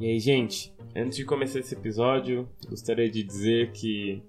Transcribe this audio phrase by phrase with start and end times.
[0.00, 4.22] E aí, gente, antes de começar esse episódio, gostaria de dizer que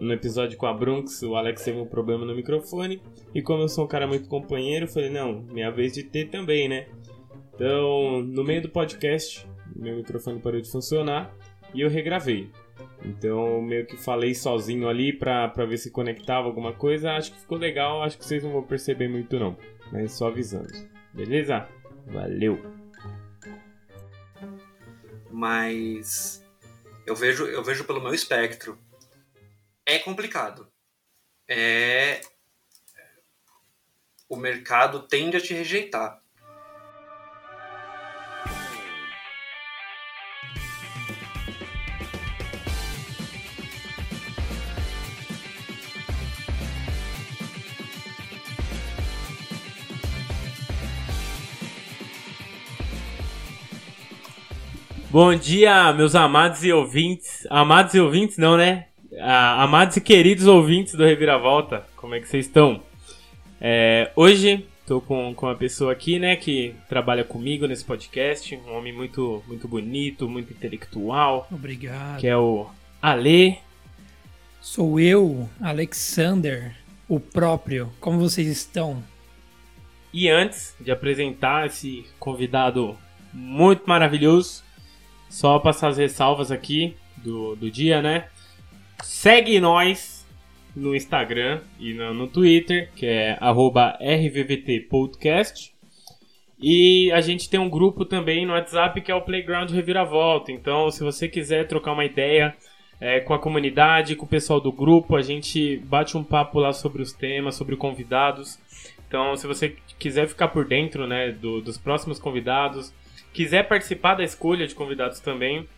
[0.00, 3.02] no, episódio com a Brunx, o Alex teve um problema no microfone.
[3.34, 6.68] E como eu sou um cara muito companheiro, falei: não, minha vez de ter também,
[6.68, 6.86] né?
[7.54, 11.34] Então, no meio do podcast, meu microfone parou de funcionar
[11.72, 12.50] e eu regravei.
[13.04, 17.12] Então, meio que falei sozinho ali pra, pra ver se conectava alguma coisa.
[17.12, 19.56] Acho que ficou legal, acho que vocês não vão perceber muito não.
[19.92, 20.72] Mas só avisando.
[21.12, 21.68] Beleza?
[22.06, 22.83] Valeu!
[25.34, 26.40] Mas
[27.04, 28.78] eu vejo, eu vejo pelo meu espectro.
[29.84, 30.72] É complicado.
[31.48, 32.20] É
[34.28, 36.22] o mercado tende a te rejeitar.
[55.14, 57.46] Bom dia, meus amados e ouvintes.
[57.48, 58.86] Amados e ouvintes, não, né?
[59.20, 62.82] Ah, amados e queridos ouvintes do Reviravolta, como é que vocês estão?
[63.60, 68.74] É, hoje tô com, com uma pessoa aqui, né, que trabalha comigo nesse podcast, um
[68.74, 71.46] homem muito, muito bonito, muito intelectual.
[71.48, 72.18] Obrigado.
[72.18, 72.66] Que é o
[73.00, 73.58] Ale.
[74.60, 76.74] Sou eu, Alexander,
[77.08, 77.88] o próprio.
[78.00, 79.00] Como vocês estão?
[80.12, 82.98] E antes de apresentar esse convidado
[83.32, 84.63] muito maravilhoso,
[85.28, 88.28] só passar as ressalvas aqui do, do dia, né?
[89.02, 90.26] Segue nós
[90.74, 93.38] no Instagram e no, no Twitter, que é
[94.00, 95.74] RVVTPodcast.
[96.58, 100.52] E a gente tem um grupo também no WhatsApp que é o Playground Reviravolta.
[100.52, 102.54] Então, se você quiser trocar uma ideia
[103.00, 106.72] é, com a comunidade, com o pessoal do grupo, a gente bate um papo lá
[106.72, 108.58] sobre os temas, sobre convidados.
[109.06, 112.92] Então, se você quiser ficar por dentro né, do, dos próximos convidados,
[113.34, 115.68] quiser participar da escolha de convidados também,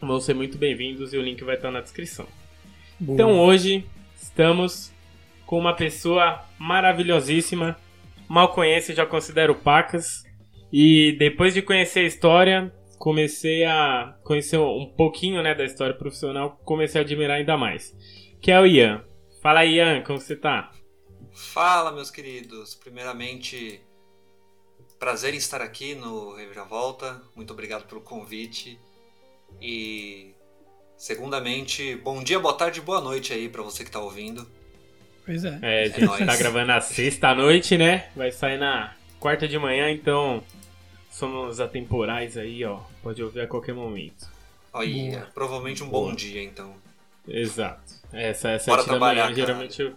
[0.00, 2.26] vão ser muito bem-vindos e o link vai estar na descrição.
[3.00, 3.14] Boa.
[3.14, 4.92] Então hoje estamos
[5.46, 7.76] com uma pessoa maravilhosíssima,
[8.28, 10.22] mal conhece, já considero pacas,
[10.70, 16.60] e depois de conhecer a história, comecei a conhecer um pouquinho né, da história profissional,
[16.64, 17.96] comecei a admirar ainda mais.
[18.42, 19.02] Que é o Ian.
[19.42, 20.70] Fala Ian, como você tá?
[21.32, 22.74] Fala, meus queridos.
[22.74, 23.80] Primeiramente,
[25.00, 27.22] prazer em estar aqui no Reviravolta.
[27.34, 28.78] Muito obrigado pelo convite.
[29.60, 30.34] E
[30.96, 34.46] segundamente, bom dia, boa tarde, boa noite aí para você que tá ouvindo.
[35.24, 35.58] Pois é.
[35.62, 38.10] É, a é gente é tá gravando na sexta noite, né?
[38.14, 40.42] Vai sair na quarta de manhã, então
[41.10, 42.80] somos atemporais aí, ó.
[43.02, 44.28] Pode ouvir a qualquer momento.
[44.70, 46.14] Olha, provavelmente um bom Boa.
[46.14, 46.74] dia, então.
[47.26, 48.00] Exato.
[48.12, 49.80] Essa, essa Bora trabalhar, manhã, geralmente.
[49.80, 49.94] Eu...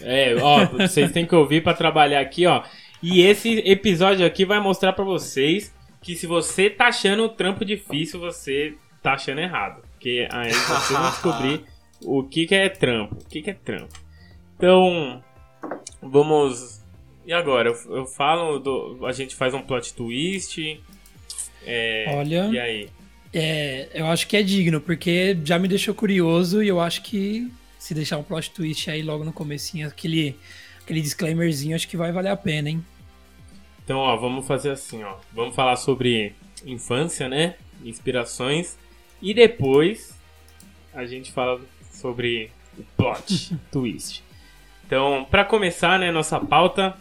[0.00, 2.62] É, ó, vocês têm que ouvir para trabalhar aqui, ó.
[3.08, 5.72] E esse episódio aqui vai mostrar para vocês
[6.02, 9.80] que se você tá achando o trampo difícil, você tá achando errado.
[9.92, 11.60] Porque aí vocês vão descobrir
[12.02, 13.14] o que, que é trampo.
[13.14, 13.94] O que, que é trampo.
[14.56, 15.22] Então,
[16.02, 16.82] vamos.
[17.24, 17.68] E agora?
[17.68, 19.06] Eu, eu falo, do...
[19.06, 20.82] a gente faz um plot twist.
[21.64, 22.06] É...
[22.08, 22.48] Olha.
[22.50, 22.90] E aí?
[23.32, 27.48] É, eu acho que é digno, porque já me deixou curioso e eu acho que
[27.78, 30.34] se deixar um plot twist aí logo no comecinho, aquele,
[30.82, 32.84] aquele disclaimerzinho, acho que vai valer a pena, hein?
[33.86, 35.14] Então, ó, vamos fazer assim, ó.
[35.32, 37.54] Vamos falar sobre infância, né?
[37.84, 38.76] Inspirações.
[39.22, 40.20] E depois
[40.92, 41.60] a gente fala
[41.92, 44.24] sobre o plot twist.
[44.84, 46.96] Então, para começar, né, nossa pauta,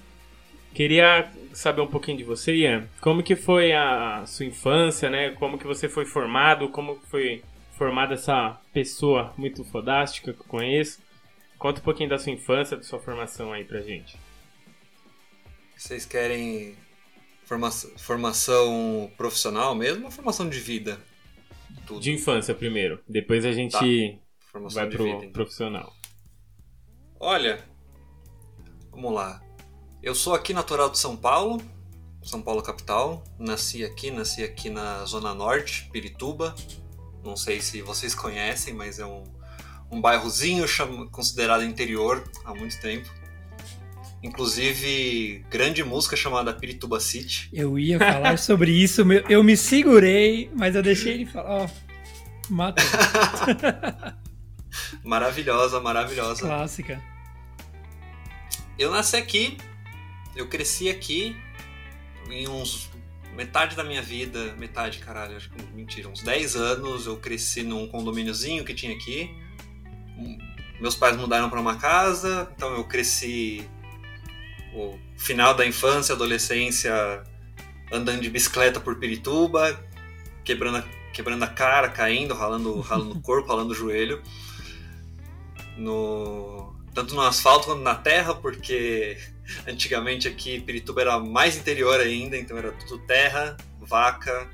[0.76, 2.88] queria saber um pouquinho de você, Ian.
[3.02, 5.32] Como que foi a sua infância, né?
[5.32, 6.70] Como que você foi formado?
[6.70, 11.02] Como foi formada essa pessoa muito fodástica que eu conheço?
[11.58, 14.16] Conta um pouquinho da sua infância, da sua formação aí pra gente.
[15.78, 16.76] Vocês querem
[17.44, 21.00] formação, formação profissional mesmo ou formação de vida?
[21.86, 22.00] Tudo.
[22.00, 23.00] De infância primeiro.
[23.08, 23.80] Depois a gente tá.
[24.72, 25.32] vai pro vida, então.
[25.32, 25.94] profissional.
[27.20, 27.64] Olha,
[28.92, 29.42] vamos lá.
[30.02, 31.62] Eu sou aqui natural de São Paulo,
[32.24, 33.24] São Paulo capital.
[33.38, 36.56] Nasci aqui, nasci aqui na Zona Norte, Pirituba.
[37.24, 39.24] Não sei se vocês conhecem, mas é um,
[39.92, 40.66] um bairrozinho
[41.12, 43.10] considerado interior há muito tempo.
[44.24, 47.50] Inclusive, grande música chamada Pirituba City.
[47.54, 51.64] Eu ia falar sobre isso, eu me segurei, mas eu deixei ele falar.
[51.64, 51.70] Ó,
[52.50, 52.82] mata.
[55.04, 56.42] maravilhosa, maravilhosa.
[56.42, 57.02] Clássica.
[58.78, 59.58] Eu nasci aqui,
[60.36, 61.36] eu cresci aqui
[62.30, 62.90] em uns
[63.36, 67.88] metade da minha vida, metade, caralho, acho que mentira, uns 10 anos eu cresci num
[67.88, 69.30] condomíniozinho que tinha aqui.
[70.80, 73.70] Meus pais mudaram para uma casa, então eu cresci
[74.76, 77.24] o final da infância, adolescência,
[77.92, 79.80] andando de bicicleta por Pirituba.
[80.44, 80.84] quebrando a,
[81.14, 84.22] quebrando a cara, caindo, ralando, ralando o corpo, ralando o joelho.
[85.78, 89.18] No, tanto no asfalto quanto na terra, porque
[89.68, 94.50] antigamente aqui Pirituba era mais interior ainda, então era tudo terra, vaca,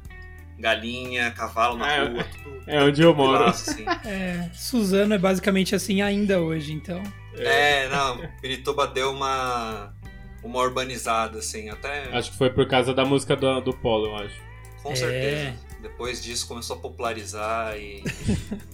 [0.58, 2.62] galinha, cavalo na É, rua, tudo.
[2.68, 3.44] É onde eu moro.
[3.46, 3.86] assim.
[4.06, 7.02] É, Suzano é basicamente assim ainda hoje, então.
[7.36, 9.94] É, não, Pirituba deu uma
[10.44, 14.16] uma urbanizada, assim, até Acho que foi por causa da música do, do Polo, eu
[14.18, 14.42] acho.
[14.82, 14.96] com É.
[14.96, 15.72] certeza.
[15.82, 18.04] Depois disso começou a popularizar e.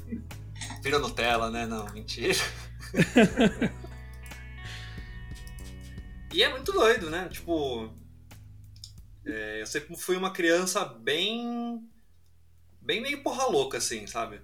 [0.83, 1.65] Vira Nutella, né?
[1.65, 2.33] Não, mentira.
[6.33, 7.27] e é muito doido, né?
[7.31, 7.89] Tipo.
[9.25, 11.81] é, eu sempre fui uma criança bem.
[12.81, 14.41] bem meio porra louca, assim, sabe?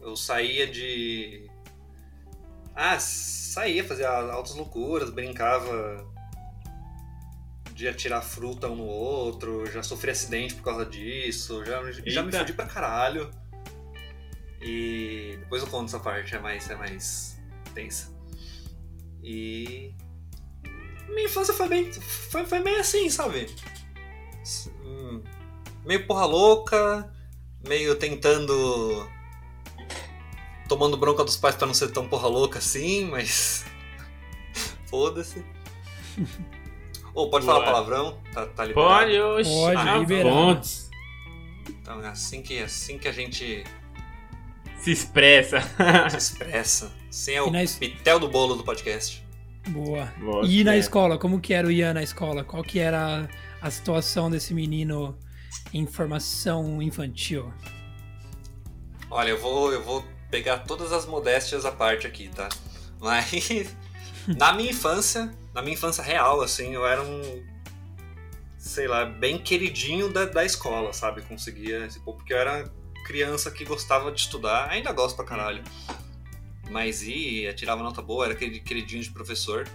[0.00, 1.48] Eu saía de.
[2.74, 6.10] Ah, saía, fazia altas loucuras, brincava
[7.74, 12.32] de atirar fruta um no outro, já sofri acidente por causa disso, já, já me
[12.32, 13.30] fudi pra caralho.
[14.60, 17.38] E depois eu conto essa parte, é mais, é mais
[17.74, 18.12] tensa.
[19.22, 19.94] E.
[21.08, 21.92] Minha infância foi bem.
[21.92, 23.48] Foi, foi meio assim, sabe?
[24.84, 25.22] Hum,
[25.84, 27.12] Meio porra louca,
[27.66, 29.08] meio tentando.
[30.68, 33.64] Tomando bronca dos pais pra não ser tão porra louca assim, mas.
[34.86, 35.44] Foda-se.
[37.14, 37.72] Ou pode falar Boa.
[37.72, 38.18] palavrão?
[38.32, 38.88] Tá, tá liberado?
[38.98, 39.50] Pode, oxe.
[39.50, 40.60] Pode, ah, liberado.
[41.68, 43.64] Então é assim que, assim que a gente
[44.78, 45.60] Se expressa.
[46.10, 46.92] se expressa.
[47.08, 49.22] Assim é o E na es- pitel do bolo do podcast.
[49.68, 50.06] Boa.
[50.18, 50.78] Boa, E na é.
[50.78, 52.42] escola, como que era o Ian na escola?
[52.44, 53.28] Qual que era
[53.60, 55.16] a situação desse menino
[55.72, 57.52] em formação infantil?
[59.10, 62.48] Olha, eu vou, eu vou pegar todas as modéstias à parte aqui, tá?
[62.98, 63.76] Mas
[64.26, 67.44] na minha infância, na minha infância real, assim, eu era um,
[68.58, 71.22] sei lá, bem queridinho da, da escola, sabe?
[71.22, 72.70] Conseguia, tipo, porque eu era
[73.04, 75.62] criança que gostava de estudar, ainda gosto pra caralho.
[76.70, 79.68] Mas ia, tirava nota boa, era aquele queridinho de professor.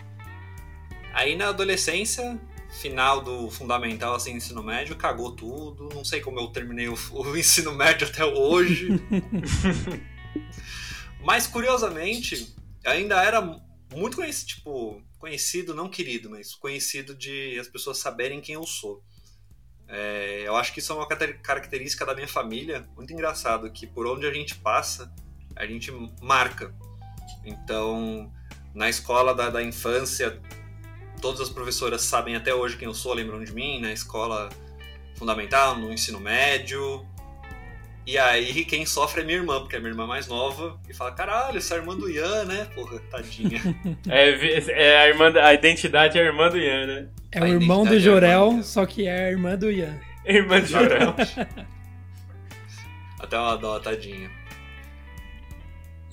[1.14, 2.40] Aí na adolescência,
[2.70, 5.90] final do fundamental, assim, ensino médio, cagou tudo.
[5.94, 9.02] Não sei como eu terminei o, o ensino médio até hoje.
[11.22, 12.56] Mas curiosamente,
[12.86, 13.42] ainda era
[13.94, 19.04] muito conhecido, tipo, conhecido, não querido, mas conhecido de as pessoas saberem quem eu sou.
[19.88, 24.06] É, eu acho que isso é uma característica da minha família, muito engraçado, que por
[24.06, 25.14] onde a gente passa,
[25.56, 25.92] a gente
[26.22, 26.74] marca.
[27.46, 28.32] Então,
[28.74, 30.42] na escola da, da infância,
[31.22, 34.50] todas as professoras sabem até hoje quem eu sou, lembram de mim, na escola
[35.16, 37.08] fundamental, no ensino médio.
[38.08, 41.12] E aí quem sofre é minha irmã, porque é minha irmã mais nova, e fala,
[41.12, 42.66] caralho, essa é a irmã do Ian, né?
[42.74, 43.60] Porra, tadinha.
[44.08, 44.30] É,
[44.72, 47.10] é a, irmã, a identidade é a irmã do Ian, né?
[47.34, 50.00] É o irmão do é Jorel, do só que é a irmã do Ian.
[50.26, 51.14] Irmã de Jorel.
[53.20, 54.32] Até uma dó, tadinha.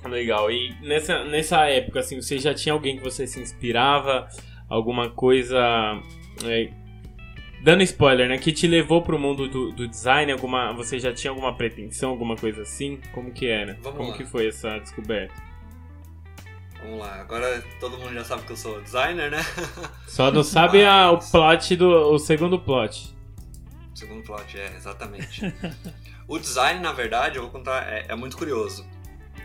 [0.05, 0.51] Legal.
[0.51, 4.29] E nessa, nessa época, assim, você já tinha alguém que você se inspirava?
[4.69, 5.57] Alguma coisa.
[6.45, 6.71] é,
[7.65, 8.37] dando spoiler, né?
[8.39, 10.31] Que te levou pro mundo do, do design?
[10.31, 13.01] Alguma, você já tinha alguma pretensão, alguma coisa assim?
[13.13, 13.79] Como que era?
[13.81, 14.17] Vamos Como lá.
[14.17, 15.35] que foi essa descoberta?
[16.83, 19.39] Vamos lá, agora todo mundo já sabe que eu sou designer, né?
[20.07, 21.89] Só não sabe a- o Mas- plot do.
[22.13, 23.15] o segundo plot.
[23.95, 25.41] Segundo plot, é, exatamente.
[26.29, 28.87] o design, na verdade, eu vou contar, é, é muito curioso.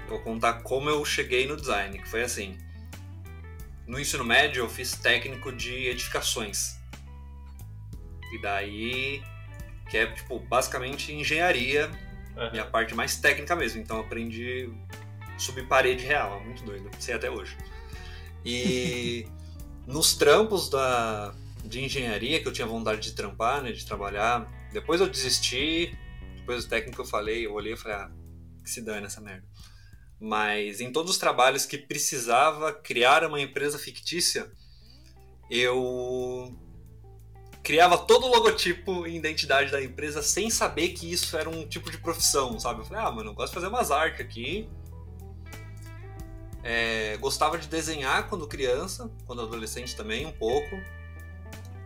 [0.05, 2.57] Eu vou contar como eu cheguei no design, que foi assim.
[3.88, 6.78] No ensino médio, eu fiz técnico de edificações.
[8.31, 9.24] E daí,
[9.89, 11.89] que é, tipo, basicamente engenharia,
[12.53, 13.81] e a parte mais técnica mesmo.
[13.81, 14.69] Então, aprendi
[15.38, 17.57] subir parede real, é muito doido, sei até hoje.
[18.45, 19.27] E
[19.86, 21.33] nos trampos da,
[21.63, 24.50] de engenharia que eu tinha vontade de trampar, né, de trabalhar.
[24.71, 25.98] Depois eu desisti,
[26.36, 28.12] depois do técnico eu falei, eu olhei e falei, ah,
[28.63, 29.48] que se dane essa merda.
[30.19, 34.51] Mas em todos os trabalhos que precisava criar uma empresa fictícia,
[35.50, 36.57] eu
[37.63, 41.91] criava todo o logotipo e identidade da empresa sem saber que isso era um tipo
[41.91, 42.81] de profissão, sabe?
[42.81, 44.69] Eu falei, ah, mano, eu gosto de fazer umas artes aqui.
[46.63, 50.75] É, gostava de desenhar quando criança, quando adolescente também, um pouco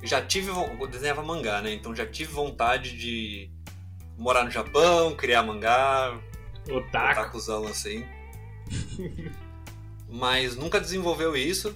[0.03, 1.73] já tive eu desenhava mangá, né?
[1.73, 3.49] Então já tive vontade de
[4.17, 6.19] morar no Japão, criar mangá,
[6.69, 7.21] Otaku.
[7.21, 8.05] otakuzão assim.
[10.09, 11.75] Mas nunca desenvolveu isso.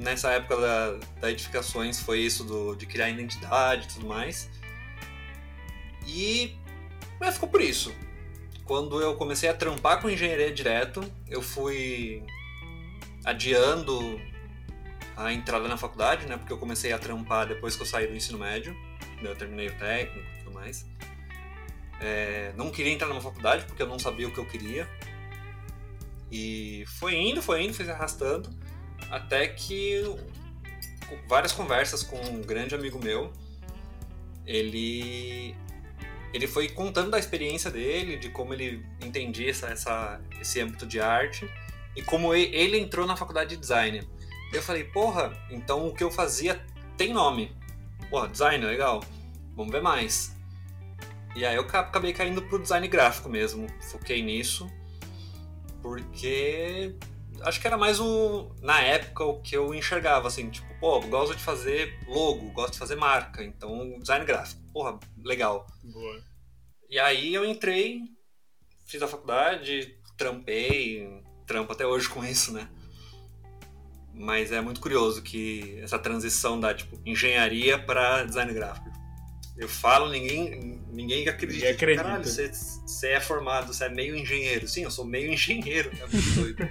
[0.00, 4.48] Nessa época da, da edificações foi isso do, de criar identidade e tudo mais.
[6.06, 6.56] E
[7.20, 7.94] mas ficou por isso.
[8.64, 12.22] Quando eu comecei a trampar com engenharia direto, eu fui
[13.24, 14.20] adiando
[15.16, 16.36] a entrada na faculdade, né?
[16.36, 18.76] Porque eu comecei a trampar depois que eu saí do ensino médio.
[19.22, 20.86] Eu terminei o técnico e tudo mais.
[22.00, 24.88] É, não queria entrar numa faculdade porque eu não sabia o que eu queria.
[26.30, 28.50] E foi indo, foi indo, foi se arrastando,
[29.10, 30.02] até que
[31.26, 33.32] várias conversas com um grande amigo meu,
[34.46, 35.54] ele
[36.32, 41.00] ele foi contando da experiência dele, de como ele entendia essa, essa, esse âmbito de
[41.00, 41.50] arte
[41.96, 44.06] e como ele entrou na faculdade de design.
[44.52, 46.62] Eu falei, porra, então o que eu fazia
[46.96, 47.56] tem nome.
[48.10, 49.02] Porra, design, legal.
[49.56, 50.36] Vamos ver mais.
[51.34, 53.66] E aí eu acabei caindo pro design gráfico mesmo.
[53.90, 54.70] Foquei nisso.
[55.82, 56.94] Porque
[57.42, 61.36] acho que era mais o na época o que eu enxergava assim, tipo, pô, gosto
[61.36, 64.60] de fazer logo, gosto de fazer marca, então design gráfico.
[64.72, 65.66] Porra, legal.
[65.82, 66.22] Boa.
[66.88, 68.02] E aí eu entrei,
[68.86, 72.68] fiz a faculdade, trampei, trampo até hoje com isso, né?
[74.14, 78.90] Mas é muito curioso que essa transição da tipo engenharia para design gráfico.
[79.56, 81.58] Eu falo, ninguém, ninguém acredita.
[81.58, 82.04] Ninguém acredita.
[82.04, 84.68] Caralho, você, você é formado, você é meio engenheiro.
[84.68, 85.90] Sim, eu sou meio engenheiro.
[86.00, 86.68] É muito doido.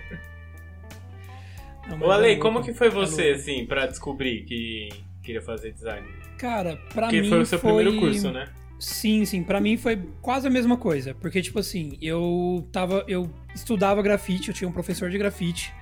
[1.89, 4.89] Não, Ô Ale, é como que foi é você, assim, pra descobrir que
[5.24, 6.08] queria fazer design?
[6.38, 8.48] Cara, pra Porque mim foi o seu primeiro curso, né?
[8.79, 13.29] Sim, sim, Pra mim foi quase a mesma coisa, porque tipo assim, eu tava, eu
[13.56, 15.74] estudava grafite, eu tinha um professor de grafite.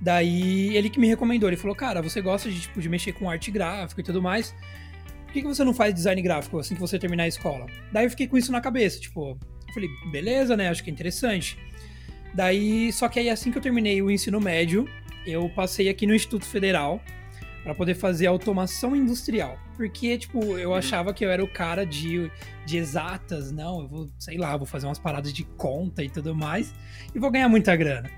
[0.00, 3.30] Daí ele que me recomendou, ele falou: "Cara, você gosta de tipo de mexer com
[3.30, 4.54] arte gráfica e tudo mais?
[5.24, 8.04] Por que, que você não faz design gráfico assim que você terminar a escola?" Daí
[8.04, 9.30] eu fiquei com isso na cabeça, tipo,
[9.66, 10.68] eu falei: "Beleza, né?
[10.68, 11.58] Acho que é interessante."
[12.34, 14.86] Daí, só que aí assim que eu terminei o ensino médio,
[15.30, 17.00] eu passei aqui no Instituto Federal
[17.62, 19.58] para poder fazer automação industrial.
[19.76, 22.30] Porque, tipo, eu achava que eu era o cara de,
[22.64, 26.34] de exatas, não, eu vou, sei lá, vou fazer umas paradas de conta e tudo
[26.34, 26.74] mais,
[27.14, 28.10] e vou ganhar muita grana.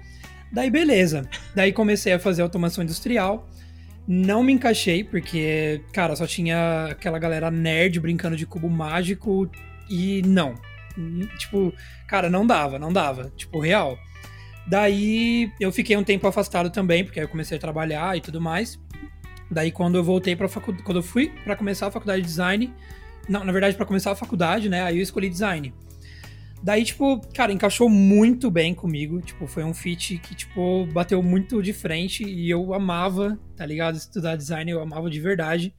[0.53, 1.29] Daí, beleza.
[1.55, 3.49] Daí comecei a fazer automação industrial.
[4.07, 9.49] Não me encaixei, porque, cara, só tinha aquela galera nerd brincando de cubo mágico
[9.89, 10.55] e não.
[10.99, 11.73] Hum, Tipo,
[12.07, 13.31] cara, não dava, não dava.
[13.37, 13.99] Tipo, real.
[14.67, 18.41] Daí eu fiquei um tempo afastado também, porque aí eu comecei a trabalhar e tudo
[18.41, 18.79] mais.
[19.51, 22.73] Daí quando eu voltei para faculdade, quando eu fui para começar a faculdade de design,
[23.29, 25.75] não, na verdade para começar a faculdade, né, aí eu escolhi design.
[26.63, 31.63] Daí, tipo, cara, encaixou muito bem comigo, tipo, foi um fit que, tipo, bateu muito
[31.63, 33.97] de frente e eu amava, tá ligado?
[33.97, 35.75] Estudar design, eu amava de verdade.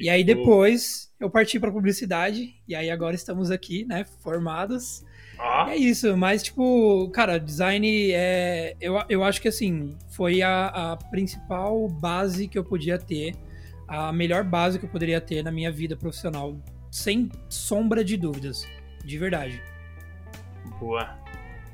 [0.00, 5.04] E aí depois eu parti pra publicidade e aí agora estamos aqui, né, formados.
[5.40, 8.76] Ó, É isso, mas tipo, cara, design é.
[8.80, 13.34] Eu, eu acho que assim, foi a, a principal base que eu podia ter,
[13.88, 16.56] a melhor base que eu poderia ter na minha vida profissional,
[16.90, 18.66] sem sombra de dúvidas,
[19.04, 19.62] de verdade.
[20.78, 21.18] boa.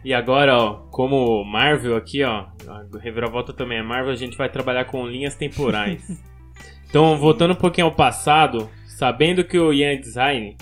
[0.04, 4.48] E agora, ó, como Marvel aqui, ó, a Reviravolta também é Marvel, a gente vai
[4.48, 6.00] trabalhar com linhas temporais.
[6.88, 10.56] então, voltando um pouquinho ao passado, sabendo que o Ian é design,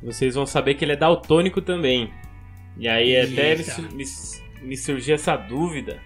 [0.00, 2.12] vocês vão saber que ele é daltônico também.
[2.76, 4.04] E aí até me, me,
[4.62, 6.00] me surgiu essa dúvida.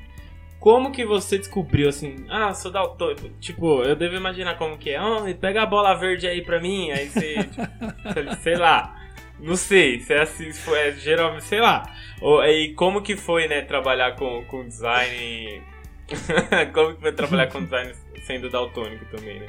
[0.64, 3.28] Como que você descobriu assim, ah, sou daltônico?
[3.38, 4.96] Tipo, eu devo imaginar como que é.
[4.96, 8.98] Ah, pega a bola verde aí pra mim, aí você, tipo, sei lá.
[9.38, 11.82] Não sei, se é assim, se foi, é, geralmente, sei lá.
[12.20, 15.62] Ou, e como que foi, né, trabalhar com, com design.
[16.72, 17.92] como que foi trabalhar com design
[18.24, 19.48] sendo daltônico também, né?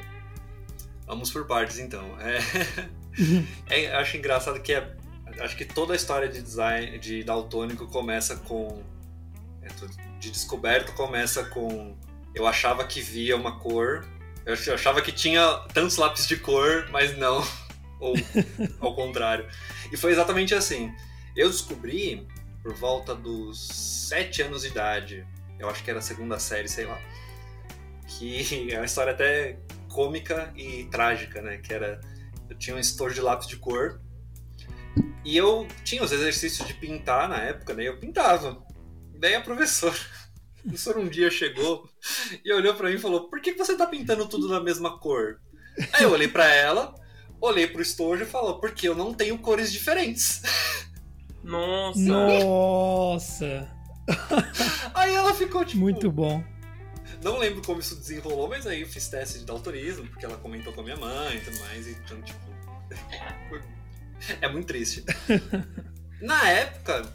[1.06, 2.04] Vamos por partes então.
[2.20, 2.38] É,
[3.86, 4.86] é, acho engraçado que é,
[5.40, 8.82] acho que toda a história de design de daltônico começa com
[9.62, 9.68] é,
[10.18, 11.96] de descoberto começa com
[12.34, 14.06] eu achava que via uma cor,
[14.44, 17.42] eu achava que tinha tantos lápis de cor, mas não,
[17.98, 18.14] ou
[18.78, 19.48] ao contrário.
[19.90, 20.92] E foi exatamente assim.
[21.34, 22.26] Eu descobri
[22.62, 23.66] por volta dos
[24.08, 25.26] sete anos de idade,
[25.58, 27.00] eu acho que era a segunda série, sei lá,
[28.06, 31.56] que é uma história até cômica e trágica, né?
[31.56, 32.00] Que era.
[32.48, 34.00] Eu tinha um estojo de lápis de cor.
[35.24, 37.88] E eu tinha os exercícios de pintar na época, né?
[37.88, 38.62] Eu pintava.
[39.18, 39.96] Daí a professora.
[40.58, 41.88] A professora um dia chegou
[42.44, 45.40] e olhou pra mim e falou: Por que você tá pintando tudo da mesma cor?
[45.92, 46.92] Aí eu olhei pra ela,
[47.40, 50.42] olhei pro estojo e falou: Porque eu não tenho cores diferentes.
[51.44, 52.00] Nossa!
[52.00, 53.76] Nossa!
[54.92, 55.80] Aí ela ficou tipo.
[55.80, 56.42] Muito bom.
[57.22, 60.72] Não lembro como isso desenrolou, mas aí eu fiz teste de daltonismo, porque ela comentou
[60.72, 62.38] com a minha mãe e tudo mais, então, tipo.
[64.40, 65.04] é muito triste.
[66.20, 67.12] Na época,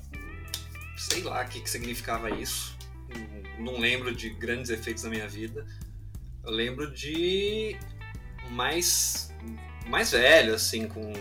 [0.98, 2.78] sei lá o que, que significava isso.
[3.58, 5.66] Não lembro de grandes efeitos na minha vida.
[6.44, 7.78] Eu lembro de
[8.50, 9.34] mais,
[9.88, 11.14] mais velho, assim, com,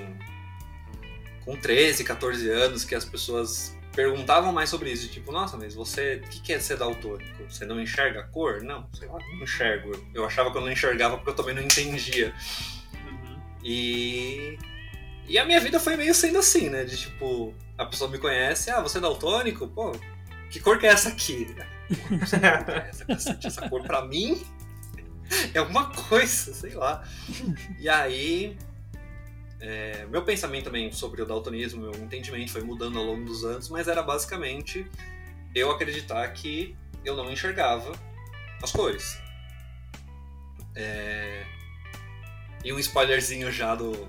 [1.44, 5.08] com 13, 14 anos, que as pessoas perguntavam mais sobre isso.
[5.08, 7.44] Tipo, nossa, mas você, o que que é ser daltônico?
[7.48, 8.62] Você não enxerga a cor?
[8.62, 9.92] Não, sei lá, não enxergo.
[10.14, 12.34] Eu achava que eu não enxergava porque eu também não entendia.
[12.94, 13.40] Uhum.
[13.62, 14.58] E,
[15.30, 16.82] E a minha vida foi meio sendo assim, né?
[16.82, 19.68] De tipo, a pessoa me conhece, ah, você é daltônico?
[19.68, 19.92] Pô,
[20.50, 21.54] que cor que é essa aqui?
[23.12, 24.44] essa, essa cor pra mim
[25.54, 27.04] é alguma coisa, sei lá.
[27.78, 28.58] E aí,
[29.60, 33.68] é, meu pensamento também sobre o daltonismo, meu entendimento foi mudando ao longo dos anos,
[33.68, 34.84] mas era basicamente
[35.54, 37.92] eu acreditar que eu não enxergava
[38.60, 39.16] as cores.
[40.74, 41.44] É,
[42.64, 44.08] e um spoilerzinho já do,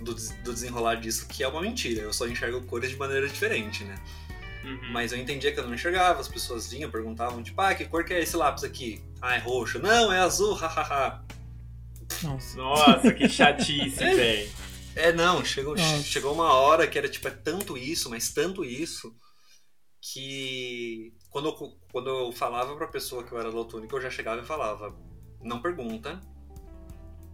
[0.00, 2.02] do, do, desenrolar disso, que é uma mentira.
[2.02, 3.96] Eu só enxergo cores de maneira diferente, né?
[4.64, 4.92] Uhum.
[4.92, 8.04] Mas eu entendia que eu não enxergava, as pessoas vinham, perguntavam, tipo, ah, que cor
[8.04, 9.02] que é esse lápis aqui?
[9.22, 9.78] Ah, é roxo.
[9.78, 11.24] Não, é azul, hahaha.
[12.22, 12.56] Nossa.
[12.56, 14.50] Nossa, que chatice, é, velho.
[14.96, 19.14] É, não, chegou, chegou uma hora que era tipo, é tanto isso, mas tanto isso,
[20.00, 24.40] que quando eu, quando eu falava pra pessoa que eu era daltônico, eu já chegava
[24.40, 24.96] e falava,
[25.42, 26.20] não pergunta,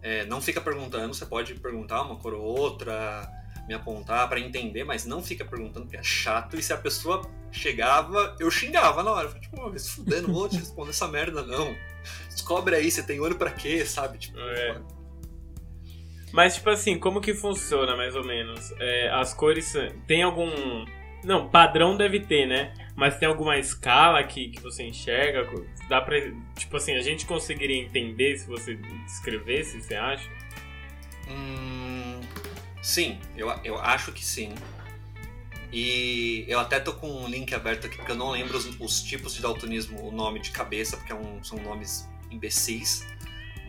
[0.03, 3.27] é, não fica perguntando, você pode perguntar uma cor ou outra,
[3.67, 6.57] me apontar para entender, mas não fica perguntando que é chato.
[6.57, 9.29] E se a pessoa chegava, eu xingava na hora.
[9.39, 11.73] Tipo, se fudendo, não vou te responder essa merda, não.
[12.29, 14.17] Descobre aí, você tem olho para quê, sabe?
[14.17, 14.81] Tipo, é.
[16.33, 18.73] Mas, tipo assim, como que funciona, mais ou menos?
[18.79, 19.73] É, as cores.
[20.05, 20.49] Tem algum.
[21.23, 22.73] Não, padrão deve ter, né?
[22.95, 25.49] Mas tem alguma escala que, que você enxerga?
[25.89, 26.15] Dá pra.
[26.55, 30.29] Tipo assim, a gente conseguiria entender se você descrevesse, você acha?
[31.27, 32.21] Hum.
[32.81, 34.53] Sim, eu, eu acho que sim.
[35.71, 39.01] E eu até tô com um link aberto aqui, porque eu não lembro os, os
[39.01, 43.07] tipos de daltonismo, o nome de cabeça, porque é um, são nomes imbecis.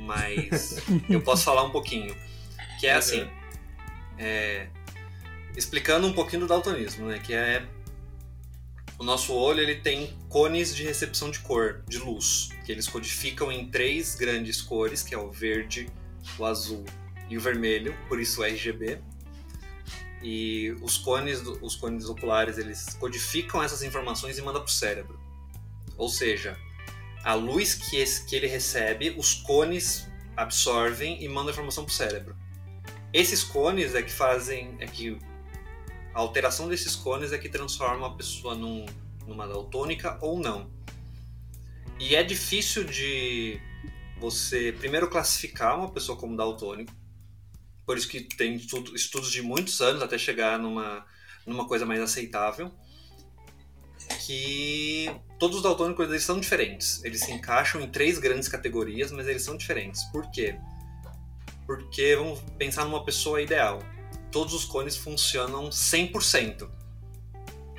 [0.00, 2.14] Mas eu posso falar um pouquinho.
[2.78, 3.26] Que é assim.
[4.18, 4.66] É,
[5.56, 7.18] explicando um pouquinho do daltonismo, né?
[7.18, 7.64] Que é.
[8.98, 13.50] O nosso olho ele tem cones de recepção de cor, de luz, que eles codificam
[13.50, 15.88] em três grandes cores, que é o verde,
[16.38, 16.84] o azul
[17.28, 19.00] e o vermelho, por isso o RGB.
[20.22, 25.20] E os cones, os cones oculares, eles codificam essas informações e mandam para o cérebro.
[25.96, 26.56] Ou seja,
[27.24, 31.92] a luz que, esse, que ele recebe, os cones absorvem e mandam a informação para
[31.92, 32.36] o cérebro.
[33.12, 35.18] Esses cones é que fazem, é que
[36.14, 38.86] a alteração desses cones é que transforma a pessoa num,
[39.26, 40.70] numa daltônica ou não.
[41.98, 43.60] E é difícil de
[44.18, 46.92] você primeiro classificar uma pessoa como daltônico,
[47.86, 51.04] por isso que tem estudos de muitos anos até chegar numa,
[51.46, 52.70] numa coisa mais aceitável.
[54.26, 57.02] Que todos os daltônicos eles são diferentes.
[57.04, 60.02] Eles se encaixam em três grandes categorias, mas eles são diferentes.
[60.04, 60.56] Por quê?
[61.66, 63.82] Porque vamos pensar numa pessoa ideal.
[64.34, 66.68] Todos os cones funcionam 100%,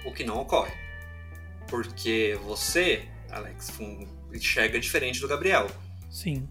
[0.06, 0.74] o que não ocorre.
[1.68, 3.78] Porque você, Alex,
[4.34, 5.68] enxerga diferente do Gabriel.
[6.10, 6.48] Sim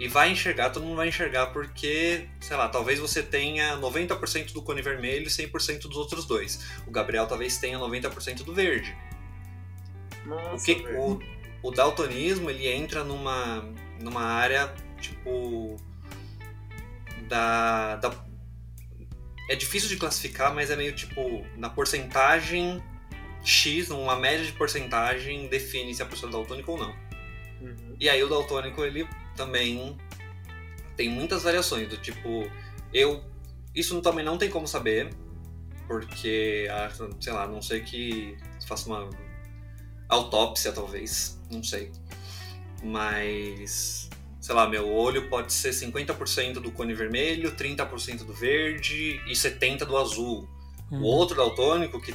[0.00, 4.62] e vai enxergar, todo mundo vai enxergar porque, sei lá, talvez você tenha 90% do
[4.62, 6.64] cone vermelho e 100% dos outros dois.
[6.86, 8.96] O Gabriel talvez tenha 90% do verde.
[10.24, 11.18] Nossa, o, que, o,
[11.64, 13.68] o daltonismo, ele entra numa,
[14.00, 15.76] numa área, tipo,
[17.28, 18.27] da, da...
[19.48, 22.82] É difícil de classificar, mas é meio tipo, na porcentagem
[23.42, 26.94] X, numa média de porcentagem, define se a pessoa é daltônica ou não.
[27.60, 27.96] Uhum.
[27.98, 29.96] E aí o daltônico, ele também
[30.96, 32.50] tem muitas variações, do tipo,
[32.92, 33.24] eu.
[33.74, 35.10] Isso também não tem como saber,
[35.86, 39.08] porque, ah, sei lá, não sei que faça uma
[40.08, 41.92] autópsia, talvez, não sei.
[42.82, 44.10] Mas,
[44.48, 49.84] sei lá, meu olho pode ser 50% do cone vermelho, 30% do verde e 70%
[49.84, 50.48] do azul.
[50.90, 51.02] Uhum.
[51.02, 52.14] O outro daltônico, que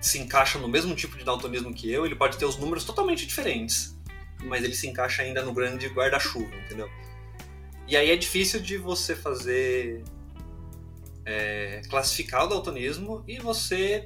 [0.00, 3.26] se encaixa no mesmo tipo de daltonismo que eu, ele pode ter os números totalmente
[3.26, 3.96] diferentes
[4.44, 6.90] mas ele se encaixa ainda no grande guarda-chuva, entendeu?
[7.88, 10.02] E aí é difícil de você fazer.
[11.24, 14.04] É, classificar o daltonismo e você.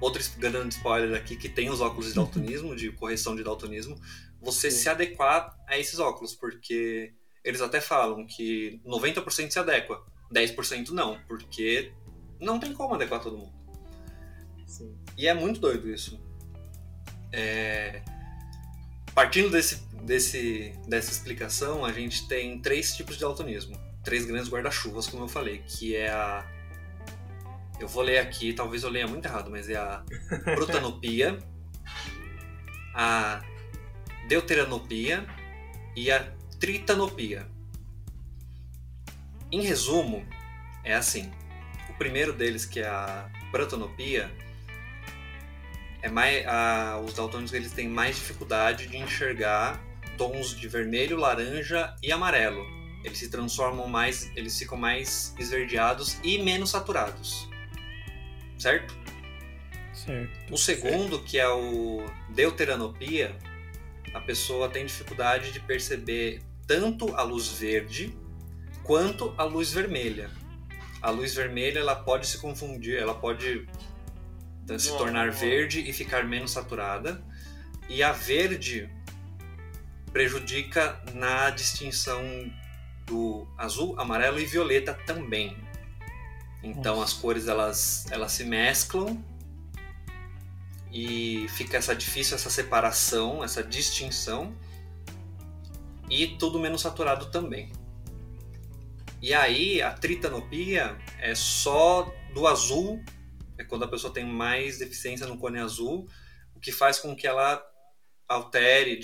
[0.00, 3.98] Outro grande spoiler aqui que tem os óculos de daltonismo, de correção de daltonismo,
[4.44, 4.78] você Sim.
[4.78, 10.02] se adequar a esses óculos, porque eles até falam que 90% se adequa,
[10.32, 11.92] 10% não, porque
[12.40, 13.52] não tem como adequar todo mundo.
[14.66, 14.96] Sim.
[15.16, 16.20] E é muito doido isso.
[17.32, 18.02] É...
[19.14, 23.78] Partindo desse, desse, dessa explicação, a gente tem três tipos de daltonismo.
[24.02, 26.46] Três grandes guarda-chuvas, como eu falei, que é a.
[27.80, 30.04] Eu vou ler aqui, talvez eu leia muito errado, mas é a
[30.54, 31.38] protanopia,
[32.94, 33.42] a
[34.28, 35.26] deuteranopia
[35.96, 36.26] e a
[36.58, 37.46] tritanopia.
[39.50, 40.26] Em resumo,
[40.82, 41.30] é assim.
[41.88, 44.30] O primeiro deles, que é a protanopia,
[46.02, 49.80] é mais a, os daltônicos eles têm mais dificuldade de enxergar
[50.18, 52.64] tons de vermelho, laranja e amarelo.
[53.02, 57.48] eles se transformam mais, eles ficam mais esverdeados e menos saturados.
[58.58, 58.94] Certo?
[59.92, 60.52] Certo.
[60.52, 63.36] O segundo, que é o deuteranopia,
[64.14, 68.16] a pessoa tem dificuldade de perceber tanto a luz verde
[68.84, 70.30] quanto a luz vermelha.
[71.02, 73.68] A luz vermelha ela pode se confundir, ela pode
[74.78, 77.22] se tornar verde e ficar menos saturada,
[77.88, 78.88] e a verde
[80.12, 82.22] prejudica na distinção
[83.04, 85.56] do azul, amarelo e violeta também.
[86.62, 87.12] Então Nossa.
[87.16, 89.22] as cores elas, elas se mesclam
[90.94, 94.56] e fica essa difícil essa separação, essa distinção
[96.08, 97.72] e tudo menos saturado também.
[99.20, 103.02] E aí a tritanopia é só do azul,
[103.58, 106.08] é quando a pessoa tem mais deficiência no cone azul,
[106.54, 107.60] o que faz com que ela
[108.28, 109.00] altere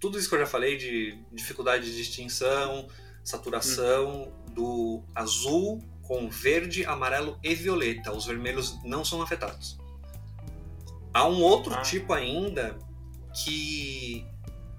[0.00, 2.88] tudo isso que eu já falei de dificuldade de distinção,
[3.22, 4.52] saturação hum.
[4.52, 8.12] do azul com verde, amarelo e violeta.
[8.12, 9.78] Os vermelhos não são afetados.
[11.14, 11.80] Há um outro ah.
[11.80, 12.76] tipo ainda
[13.32, 14.26] que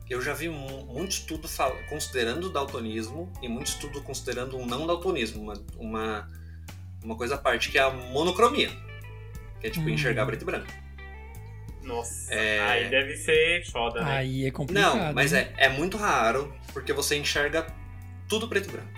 [0.09, 1.47] eu já vi muito estudo
[1.89, 6.29] considerando o daltonismo e muito estudo considerando um não daltonismo, uma, uma,
[7.03, 8.69] uma coisa à parte, que é a monocromia,
[9.61, 9.89] que é tipo hum.
[9.89, 10.71] enxergar preto e branco.
[11.81, 12.59] Nossa, é...
[12.61, 14.17] aí deve ser foda, né?
[14.17, 14.97] Aí é complicado.
[14.97, 17.65] Não, mas é, é muito raro, porque você enxerga
[18.27, 18.89] tudo preto e branco.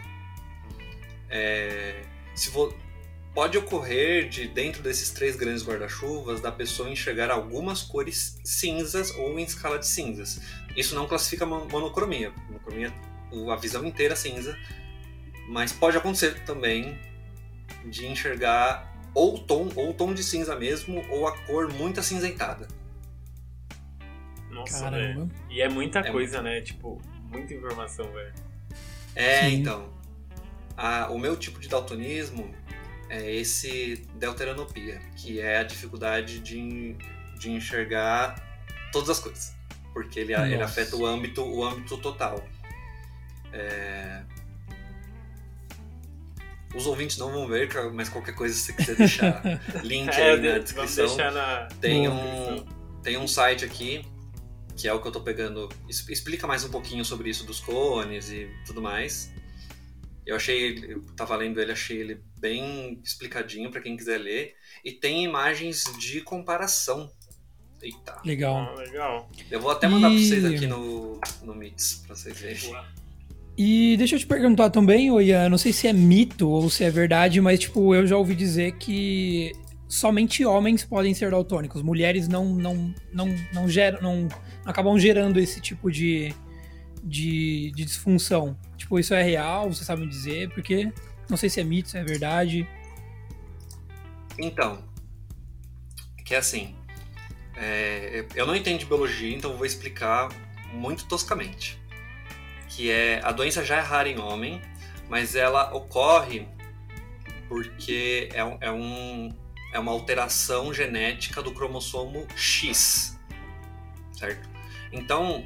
[1.30, 2.02] É...
[2.34, 2.74] Se vo
[3.38, 9.38] pode ocorrer de dentro desses três grandes guarda-chuvas da pessoa enxergar algumas cores cinzas ou
[9.38, 10.42] em escala de cinzas.
[10.76, 12.34] Isso não classifica monocromia.
[12.48, 12.92] Monocromia,
[13.52, 14.58] a visão inteira cinza,
[15.48, 17.00] mas pode acontecer também
[17.86, 22.68] de enxergar ou tom, ou tom de cinza mesmo, ou a cor muito acinzentada.
[24.50, 25.30] Nossa, velho.
[25.48, 26.56] E é muita é coisa, muito...
[26.56, 26.62] né?
[26.62, 27.00] Tipo,
[27.32, 28.34] muita informação, velho.
[29.14, 29.58] É, Sim.
[29.58, 29.96] então.
[30.76, 32.52] A, o meu tipo de daltonismo
[33.10, 36.96] é esse deuteranopia, que é a dificuldade de,
[37.38, 38.36] de enxergar
[38.92, 39.56] todas as coisas,
[39.94, 42.44] porque ele, ele afeta o âmbito, o âmbito total.
[43.54, 44.24] É...
[46.76, 49.42] Os ouvintes não vão ver, mas qualquer coisa se você quiser deixar
[49.84, 51.16] link é, aí na descrição.
[51.32, 51.68] Na...
[51.80, 52.66] Tem, um,
[53.02, 54.06] tem um site aqui
[54.78, 55.68] que é o que eu tô pegando.
[55.90, 59.34] Explica mais um pouquinho sobre isso dos cones e tudo mais.
[60.28, 64.56] Eu achei, eu tava lendo ele, achei ele bem explicadinho para quem quiser ler.
[64.84, 67.10] E tem imagens de comparação.
[67.82, 68.20] Eita.
[68.26, 68.58] Legal.
[68.58, 69.32] Ah, legal.
[69.50, 70.16] Eu vou até mandar e...
[70.16, 72.76] para vocês aqui no, no Mits, pra vocês verem.
[73.58, 76.92] E deixa eu te perguntar também, Ian, não sei se é mito ou se é
[76.92, 79.52] verdade, mas tipo, eu já ouvi dizer que
[79.88, 81.82] somente homens podem ser daltônicos.
[81.82, 84.28] Mulheres não não não não geram não
[84.66, 86.34] acabam gerando esse tipo de,
[87.04, 88.58] de, de disfunção.
[88.88, 89.68] Tipo, isso é real?
[89.68, 90.50] Você sabe me dizer?
[90.52, 90.90] Porque
[91.30, 92.66] não sei se é mito, se é verdade.
[94.40, 94.82] Então,
[96.24, 96.74] que é assim,
[97.58, 100.30] é, eu não entendo de biologia, então vou explicar
[100.72, 101.78] muito toscamente.
[102.70, 104.62] Que é a doença já é rara em homem,
[105.10, 106.48] mas ela ocorre
[107.50, 109.36] porque é, é, um,
[109.74, 113.20] é uma alteração genética do cromossomo X,
[114.14, 114.48] certo?
[114.94, 115.44] Então,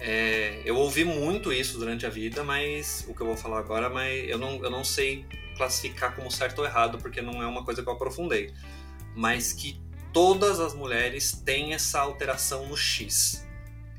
[0.00, 3.90] é, eu ouvi muito isso durante a vida, mas o que eu vou falar agora,
[3.90, 7.62] mas eu não, eu não sei classificar como certo ou errado, porque não é uma
[7.62, 8.54] coisa que eu aprofundei.
[9.14, 9.78] Mas que
[10.10, 13.46] todas as mulheres têm essa alteração no X.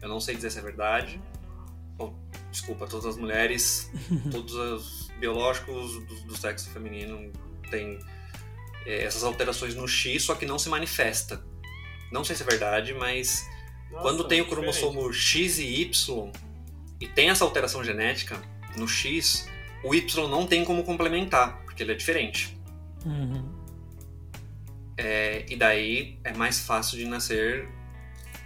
[0.01, 1.21] Eu não sei dizer se é verdade.
[2.49, 3.89] Desculpa, todas as mulheres,
[4.31, 7.31] todos os biológicos do, do sexo feminino
[7.69, 7.99] têm
[8.87, 11.43] é, essas alterações no X, só que não se manifesta.
[12.11, 13.47] Não sei se é verdade, mas
[13.91, 16.32] nossa, Quando tem o cromossomo X e Y
[16.99, 18.41] e tem essa alteração genética
[18.77, 19.47] no X,
[19.84, 22.58] o Y não tem como complementar, porque ele é diferente.
[23.06, 23.62] Uhum.
[24.97, 27.67] É, e daí é mais fácil de nascer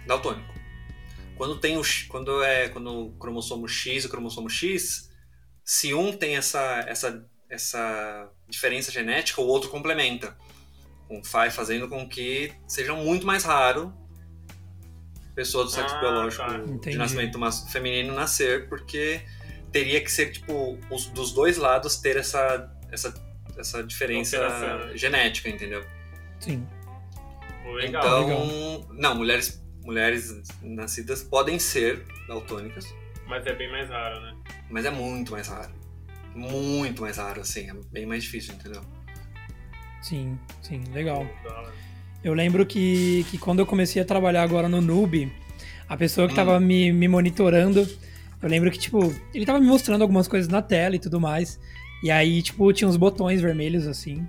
[0.06, 0.54] daltônico.
[1.36, 5.10] Quando tem o quando é quando o cromossomo X e o cromossomo X,
[5.62, 10.36] se um tem essa essa essa diferença genética, o outro complementa,
[11.50, 13.94] fazendo com que seja muito mais raro
[15.36, 16.90] pessoa do sexo ah, biológico tá.
[16.90, 17.38] de nascimento
[17.70, 19.20] feminino nascer, porque
[19.70, 23.14] teria que ser, tipo, os, dos dois lados ter essa, essa,
[23.56, 25.84] essa diferença genética, entendeu?
[26.40, 26.66] Sim.
[27.74, 28.94] Legal, então, legal.
[28.94, 32.92] não, mulheres, mulheres nascidas podem ser daltônicas.
[33.26, 34.36] Mas é bem mais raro, né?
[34.70, 35.74] Mas é muito mais raro.
[36.34, 37.68] Muito mais raro, assim.
[37.68, 38.82] É bem mais difícil, entendeu?
[40.00, 41.26] Sim, sim, legal.
[42.26, 45.30] Eu lembro que, que quando eu comecei a trabalhar agora no Noob,
[45.88, 46.60] a pessoa que estava hum.
[46.60, 47.88] me, me monitorando,
[48.42, 51.60] Eu lembro que, tipo, ele tava me mostrando algumas coisas na tela e tudo mais.
[52.02, 54.26] E aí, tipo, tinha uns botões vermelhos assim.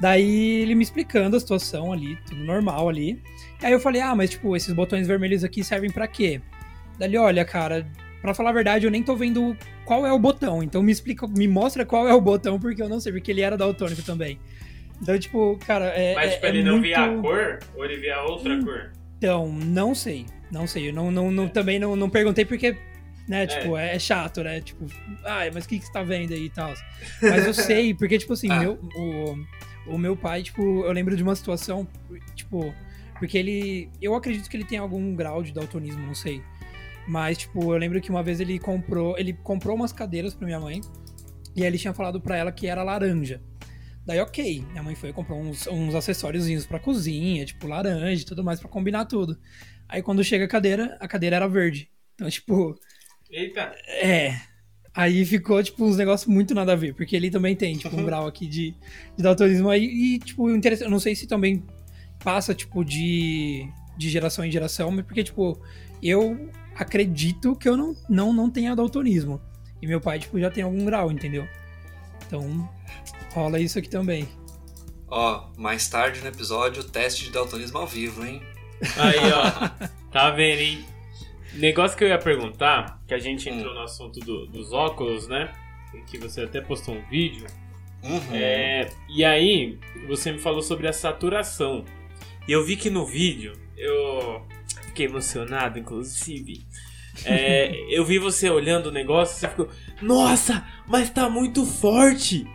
[0.00, 3.22] Daí ele me explicando a situação ali, tudo normal ali.
[3.62, 6.40] E aí eu falei, ah, mas tipo, esses botões vermelhos aqui servem para quê?
[6.98, 7.86] Daí, olha, cara,
[8.20, 10.60] para falar a verdade, eu nem tô vendo qual é o botão.
[10.60, 13.42] Então me explica, me mostra qual é o botão, porque eu não sei, porque ele
[13.42, 14.40] era daltônico também.
[15.00, 16.14] Então, tipo, cara, é.
[16.14, 16.82] Mas, tipo, é, ele é não muito...
[16.84, 17.58] via a cor?
[17.76, 18.64] Ou ele via outra Hum.
[18.64, 18.92] cor?
[19.18, 20.26] Então, não sei.
[20.50, 20.88] Não sei.
[20.88, 22.76] Eu não, não, não- também não, não perguntei porque,
[23.28, 24.60] né, tipo, é, é chato, né?
[24.60, 24.86] Tipo,
[25.24, 26.72] ai, mas o que, que você tá vendo aí e tal?
[27.22, 28.60] Mas eu sei, porque, tipo assim, Ah.
[28.60, 31.86] meu, o, o meu pai, tipo, eu lembro de uma situação,
[32.34, 32.74] tipo,
[33.18, 33.90] porque ele.
[34.00, 36.42] Eu acredito que ele tem algum grau de daltonismo, não sei.
[37.06, 39.18] Mas, tipo, eu lembro que uma vez ele comprou.
[39.18, 40.80] Ele comprou umas cadeiras pra minha mãe.
[41.56, 43.40] E aí ele tinha falado pra ela que era laranja.
[44.08, 44.64] Daí, ok.
[44.70, 48.58] Minha mãe foi e comprou uns, uns acessóriozinhos pra cozinha, tipo, laranja e tudo mais,
[48.58, 49.38] pra combinar tudo.
[49.86, 51.90] Aí quando chega a cadeira, a cadeira era verde.
[52.14, 52.74] Então, tipo,
[53.30, 53.70] Eita.
[53.86, 54.40] é.
[54.94, 58.02] Aí ficou, tipo, uns negócios muito nada a ver, porque ele também tem, tipo, um
[58.06, 58.74] grau aqui de,
[59.14, 59.84] de daltonismo aí.
[59.84, 61.62] E, tipo, interessante, eu não sei se também
[62.24, 63.68] passa, tipo, de,
[63.98, 65.60] de geração em geração, mas porque, tipo,
[66.02, 69.38] eu acredito que eu não, não, não tenha daltonismo.
[69.82, 71.46] E meu pai, tipo, já tem algum grau, entendeu?
[72.26, 72.66] Então,
[73.32, 74.28] rola isso aqui também.
[75.10, 78.42] Ó, mais tarde no episódio, teste de daltonismo ao vivo, hein?
[78.96, 79.88] Aí, ó.
[80.12, 80.84] tá vendo, hein?
[81.54, 85.50] Negócio que eu ia perguntar, que a gente entrou no assunto do- dos óculos, né?
[86.06, 87.46] Que você até postou um vídeo.
[88.02, 88.20] Uhum.
[88.34, 91.84] É, e aí, você me falou sobre a saturação.
[92.46, 94.42] E eu vi que no vídeo, eu
[94.82, 96.66] fiquei emocionado, inclusive.
[97.24, 99.68] É, eu vi você olhando o negócio e você ficou,
[100.02, 102.46] nossa, mas tá muito forte.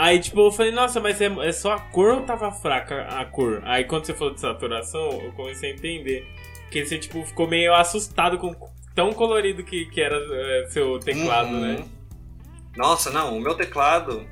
[0.00, 3.24] Aí, tipo, eu falei, nossa, mas é, é só a cor ou tava fraca a
[3.24, 3.60] cor?
[3.64, 6.24] Aí, quando você falou de saturação, eu comecei a entender.
[6.70, 8.54] Que você, tipo, ficou meio assustado com
[8.94, 11.60] tão colorido que, que era é, seu teclado, Uhum.
[11.60, 11.84] né?
[12.76, 14.24] Nossa, não, o meu teclado,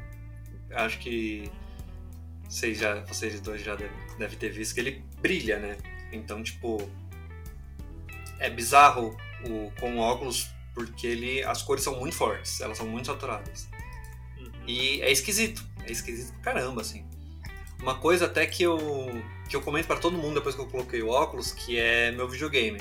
[0.71, 1.51] acho que
[2.49, 5.77] vocês, já, vocês dois já devem, devem ter visto que ele brilha, né?
[6.13, 6.89] Então, tipo,
[8.39, 9.17] é bizarro
[9.49, 13.69] o, com óculos porque ele, as cores são muito fortes, elas são muito saturadas.
[14.67, 17.05] E é esquisito, é esquisito pra caramba, assim.
[17.81, 18.79] Uma coisa até que eu,
[19.49, 22.29] que eu comento pra todo mundo depois que eu coloquei o óculos, que é meu
[22.29, 22.81] videogame.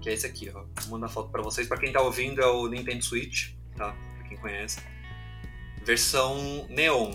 [0.00, 0.64] Que é esse aqui, ó.
[0.82, 1.66] Vou mandar foto pra vocês.
[1.66, 3.92] Pra quem tá ouvindo, é o Nintendo Switch, tá?
[4.18, 4.80] Pra quem conhece.
[5.84, 7.12] Versão neon.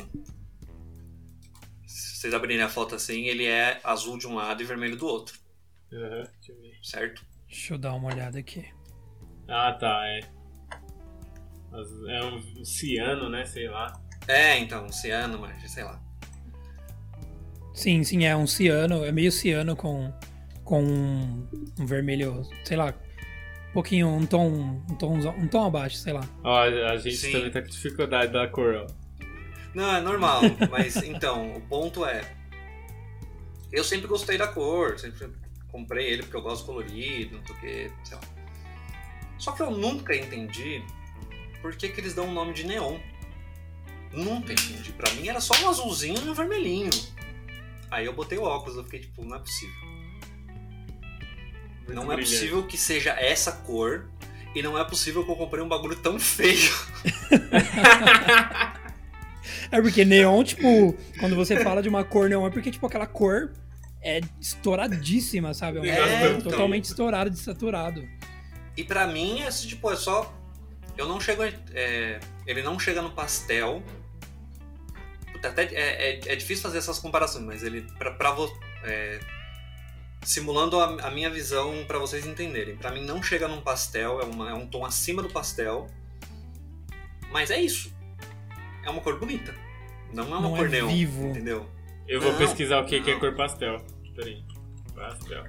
[1.88, 5.08] Se vocês abrirem a foto assim, ele é azul de um lado e vermelho do
[5.08, 5.40] outro,
[5.92, 6.78] Uhum, deixa eu ver.
[6.84, 7.26] certo?
[7.48, 8.68] Deixa eu dar uma olhada aqui.
[9.48, 10.20] Ah, tá, é.
[11.72, 13.46] É um ciano, né?
[13.46, 14.00] Sei lá.
[14.28, 16.02] É, então, ciano, mas sei lá.
[17.74, 20.14] Sim, sim, é um ciano, é meio ciano com,
[20.66, 21.48] com um,
[21.80, 22.94] um vermelho, sei lá,
[23.70, 24.48] um pouquinho, um tom,
[24.90, 26.28] um tom, um tom abaixo, sei lá.
[26.44, 27.32] Ó, a gente Sim.
[27.32, 28.88] também tá com dificuldade da cor, ó.
[29.74, 32.22] Não, é normal, mas então, o ponto é.
[33.72, 35.30] Eu sempre gostei da cor, sempre
[35.72, 38.24] comprei ele porque eu gosto colorido, não sei o que, sei lá.
[39.38, 40.84] Só que eu nunca entendi
[41.62, 42.98] por que, que eles dão o nome de neon.
[44.12, 44.92] Nunca entendi.
[44.94, 46.90] Pra mim era só um azulzinho e um vermelhinho.
[47.92, 49.76] Aí eu botei o óculos, eu fiquei tipo, não é possível.
[51.86, 52.32] Muito Não é brilhante.
[52.36, 54.08] possível que seja essa cor.
[54.56, 56.72] E não é possível que eu comprei um bagulho tão feio.
[59.72, 63.06] É porque neon, tipo, quando você fala de uma cor neon, é porque, tipo, aquela
[63.06, 63.52] cor
[64.02, 65.78] é estouradíssima, sabe?
[65.78, 66.52] É um É, então.
[66.52, 68.04] totalmente estourado, desaturado.
[68.76, 70.34] E pra mim, esse tipo, é só.
[71.00, 71.44] Eu não chego.
[71.44, 73.82] a- é, ele não chega no pastel.
[75.42, 77.84] Até é, é- é difícil fazer essas comparações, mas ele.
[77.98, 78.52] Pra, pra vo-
[78.84, 79.18] é,
[80.24, 82.76] simulando a, a minha visão pra vocês entenderem.
[82.76, 85.88] Pra mim, não chega num pastel, é, uma- é um tom acima do pastel.
[87.32, 87.94] Mas é isso.
[88.84, 89.56] É uma cor bonita.
[90.14, 90.88] Não é uma Não é cor neon.
[90.90, 91.28] vivo.
[91.30, 91.66] Entendeu?
[92.08, 93.86] Eu vou Não, pesquisar o que, que é cor pastel.
[94.16, 94.44] Peraí.
[94.94, 95.46] Pastel.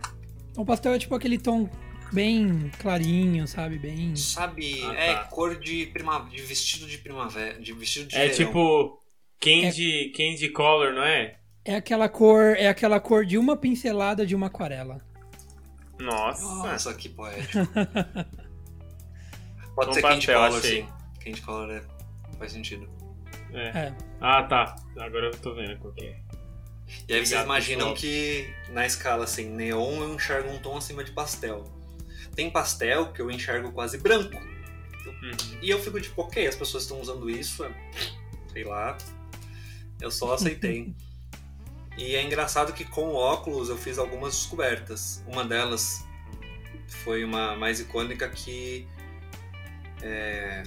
[0.56, 1.68] O pastel é tipo aquele tom
[2.12, 3.78] bem clarinho, sabe?
[3.78, 4.14] Bem.
[4.16, 5.24] Sabe, Ah, é tá.
[5.24, 7.58] cor de, prima, de vestido de primavera.
[7.60, 8.36] De vestido de É verão.
[8.36, 9.02] tipo
[9.40, 11.36] candy, candy color, não é?
[11.64, 15.00] É aquela cor, é aquela cor de uma pincelada de uma aquarela.
[15.98, 16.42] Nossa.
[16.42, 17.58] Nossa, que poético.
[19.74, 20.82] Pode Com ser Candy Color, achei.
[20.82, 20.88] sim.
[21.24, 21.82] Candy Color é...
[22.38, 22.88] faz sentido.
[23.52, 23.68] É.
[23.78, 23.94] É.
[24.20, 24.76] Ah, tá.
[24.98, 26.08] Agora eu tô vendo qual que é.
[27.08, 27.96] E aí vocês Obrigado, imaginam pessoal.
[27.96, 31.64] que na escala assim, neon eu enxergo um tom acima de pastel.
[32.34, 34.36] Tem pastel que eu enxergo quase branco.
[35.06, 35.58] Uhum.
[35.62, 37.74] E eu fico tipo, ok, as pessoas estão usando isso, é-
[38.52, 38.96] sei lá.
[40.00, 40.94] Eu só aceitei.
[41.98, 45.22] e é engraçado que com o óculos eu fiz algumas descobertas.
[45.26, 46.04] Uma delas
[47.04, 48.86] foi uma mais icônica que
[50.02, 50.62] É,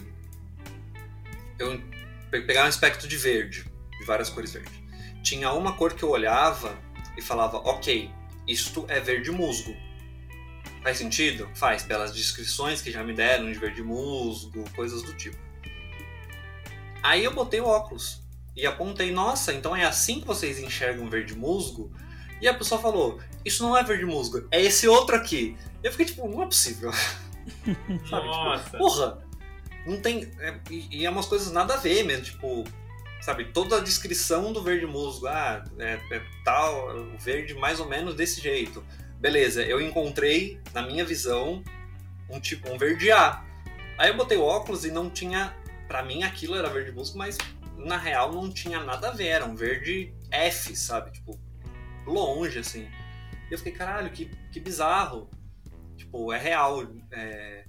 [1.57, 1.81] eu
[2.29, 3.65] pegava um espectro de verde,
[3.99, 4.71] de várias cores verdes.
[5.23, 6.77] Tinha uma cor que eu olhava
[7.17, 8.11] e falava, ok,
[8.47, 9.75] isto é verde musgo.
[10.83, 11.49] Faz sentido?
[11.55, 15.37] Faz, pelas descrições que já me deram de verde musgo, coisas do tipo.
[17.01, 18.21] Aí eu botei o óculos
[18.55, 21.91] e apontei, nossa, então é assim que vocês enxergam verde musgo?
[22.41, 25.57] E a pessoa falou, isso não é verde musgo, é esse outro aqui.
[25.81, 26.91] Eu fiquei tipo, não é possível.
[28.09, 28.63] Sabe, nossa.
[28.65, 29.25] Tipo, porra,
[29.85, 30.29] não tem.
[30.39, 32.63] É, e é umas coisas nada a ver mesmo, tipo,
[33.21, 37.87] sabe, toda a descrição do verde musgo, ah, é, é tal, o verde mais ou
[37.87, 38.83] menos desse jeito.
[39.23, 41.63] Beleza, eu encontrei, na minha visão,
[42.29, 43.41] um tipo, um verde A.
[43.97, 45.55] Aí eu botei o óculos e não tinha,
[45.87, 47.37] para mim aquilo era verde musgo, mas
[47.77, 51.39] na real não tinha nada a ver, era um verde F, sabe, tipo,
[52.05, 52.85] longe, assim.
[53.49, 55.29] E eu fiquei, caralho, que, que bizarro.
[55.95, 56.85] Tipo, é real.
[57.09, 57.63] É...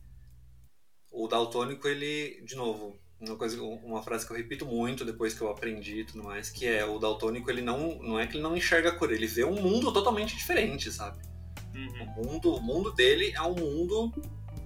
[1.08, 5.42] O daltônico, ele, de novo, uma coisa, uma frase que eu repito muito depois que
[5.42, 8.42] eu aprendi e tudo mais, que é o daltônico ele não, não é que ele
[8.42, 11.32] não enxerga a cor, ele vê um mundo totalmente diferente, sabe?
[11.74, 12.12] Uhum.
[12.16, 14.12] O mundo, o mundo dele é um mundo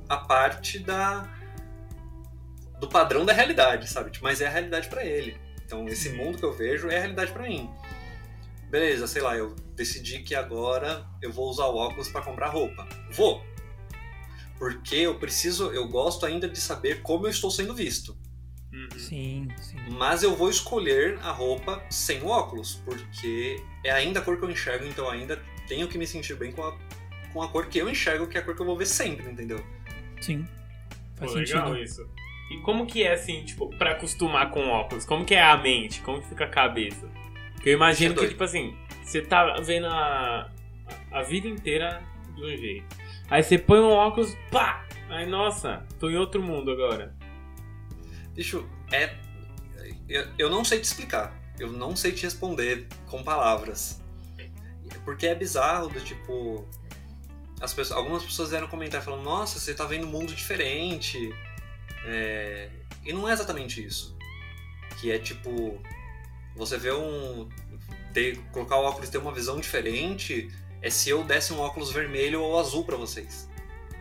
[0.08, 1.28] a parte da
[2.78, 4.10] do padrão da realidade, sabe?
[4.10, 5.36] Tipo, mas é a realidade para ele.
[5.64, 7.68] Então esse mundo que eu vejo é a realidade para mim.
[8.70, 12.86] Beleza, sei lá, eu decidi que agora eu vou usar o óculos para comprar roupa.
[13.10, 13.42] Vou.
[14.58, 18.16] Porque eu preciso, eu gosto ainda de saber como eu estou sendo visto.
[18.72, 18.98] Uhum.
[18.98, 19.76] Sim, sim.
[19.90, 24.44] Mas eu vou escolher a roupa sem o óculos, porque é ainda a cor que
[24.44, 26.76] eu enxergo, então eu ainda tenho que me sentir bem com a,
[27.32, 29.30] com a cor que eu enxergo, que é a cor que eu vou ver sempre,
[29.30, 29.64] entendeu?
[30.20, 30.46] Sim.
[31.16, 32.08] Faz Pô, legal isso.
[32.50, 35.04] E como que é assim, tipo, pra acostumar com óculos?
[35.04, 36.00] Como que é a mente?
[36.00, 37.08] Como que fica a cabeça?
[37.54, 40.50] Porque eu imagino que, tipo assim, você tá vendo a,
[41.10, 42.02] a vida inteira
[42.34, 42.96] de um jeito.
[43.28, 44.86] Aí você põe um óculos, pá!
[45.10, 47.14] Aí, nossa, tô em outro mundo agora.
[48.34, 49.14] Bicho, é.
[50.08, 51.34] Eu, eu não sei te explicar.
[51.58, 54.00] Eu não sei te responder com palavras.
[55.04, 56.66] Porque é bizarro do tipo.
[57.60, 61.32] As pessoas, algumas pessoas vieram comentar falando, nossa, você tá vendo um mundo diferente.
[62.04, 62.68] É,
[63.04, 64.16] e não é exatamente isso.
[65.00, 65.80] Que é tipo.
[66.56, 67.48] Você vê um.
[68.12, 71.92] Ter, colocar o óculos e ter uma visão diferente é se eu desse um óculos
[71.92, 73.48] vermelho ou azul para vocês.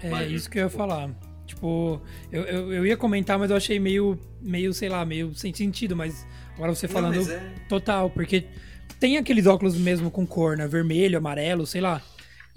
[0.02, 1.10] É Mas, isso que eu ia tipo, falar.
[1.46, 5.54] Tipo, eu, eu, eu, ia comentar, mas eu achei meio, meio, sei lá, meio sem
[5.54, 7.54] sentido, mas agora você falando Não, é...
[7.70, 8.46] total, porque
[9.00, 10.68] tem aqueles óculos mesmo com cor, né?
[10.68, 12.02] Vermelho, amarelo, sei lá.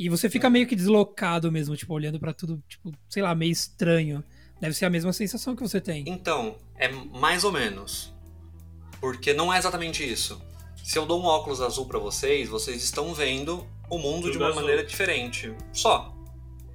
[0.00, 3.52] E você fica meio que deslocado mesmo, tipo, olhando para tudo, tipo, sei lá, meio
[3.52, 4.24] estranho.
[4.58, 6.04] Deve ser a mesma sensação que você tem.
[6.06, 8.10] Então, é mais ou menos.
[8.98, 10.40] Porque não é exatamente isso.
[10.82, 14.38] Se eu dou um óculos azul para vocês, vocês estão vendo o mundo Tudo de
[14.38, 14.62] uma azul.
[14.62, 15.54] maneira diferente.
[15.70, 16.16] Só.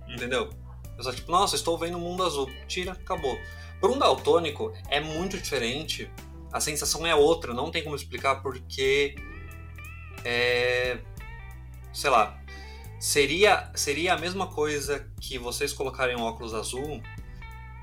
[0.07, 0.13] Hum.
[0.13, 0.51] Entendeu?
[0.95, 2.47] Eu só, tipo, nossa, estou vendo o mundo azul.
[2.67, 3.35] Tira, acabou.
[3.81, 6.07] Por um daltônico, é muito diferente.
[6.53, 9.15] A sensação é outra, não tem como explicar porque.
[10.23, 10.99] É.
[11.91, 12.44] Sei lá.
[12.99, 17.01] Seria, seria a mesma coisa que vocês colocarem um óculos azul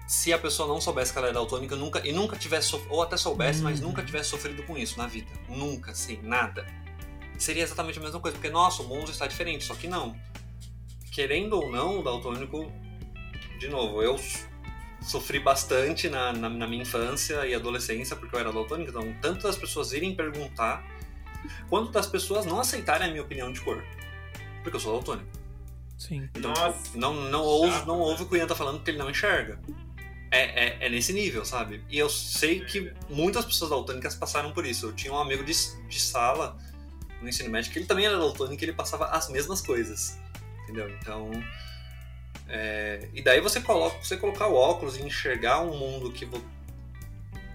[0.06, 3.16] se a pessoa não soubesse que ela é daltônica nunca, e nunca tivesse, ou até
[3.16, 3.88] soubesse, mas uhum.
[3.88, 5.30] nunca tivesse sofrido com isso na vida.
[5.48, 6.66] Nunca, sim, nada.
[7.38, 10.14] Seria exatamente a mesma coisa, porque, nossa, o mundo está diferente, só que não.
[11.10, 12.70] Querendo ou não, o daltônico
[13.58, 14.18] de novo, eu
[15.00, 19.44] sofri bastante na, na, na, minha infância e adolescência, porque eu era daltônico, então tanto
[19.44, 20.84] das pessoas irem perguntar,
[21.68, 23.82] quanto das pessoas não aceitarem a minha opinião de cor.
[24.62, 25.28] Porque eu sou daltônico.
[25.98, 26.28] Sim.
[26.34, 28.98] Então, tipo, não, não, ouve, não ouve o que o Ian tá falando porque ele
[28.98, 29.60] não enxerga.
[30.30, 31.84] É, é, é, nesse nível, sabe?
[31.90, 34.86] E eu sei que muitas pessoas daltônicas passaram por isso.
[34.86, 35.52] Eu tinha um amigo de,
[35.88, 36.56] de sala
[37.20, 40.18] no ensino médio que ele também era daltônico e ele passava as mesmas coisas.
[40.64, 40.88] Entendeu?
[40.88, 41.30] Então,
[42.48, 46.42] é, e daí você coloca, você colocar o óculos e enxergar um mundo que, vo,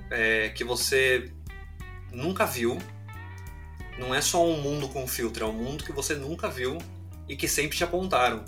[0.10, 1.32] é, que você
[2.12, 2.78] nunca viu.
[3.98, 6.78] Não é só um mundo com filtro, é um mundo que você nunca viu
[7.28, 8.46] e que sempre te apontaram.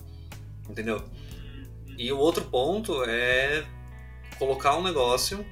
[0.69, 1.03] Entendeu?
[1.97, 3.65] E o outro ponto é
[4.37, 5.45] colocar um negócio,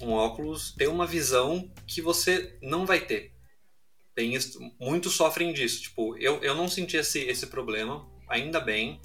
[0.00, 3.32] um óculos, ter uma visão que você não vai ter.
[4.14, 4.38] Tem,
[4.80, 5.82] muitos sofrem disso.
[5.82, 9.00] Tipo, eu, eu não senti esse, esse problema, ainda bem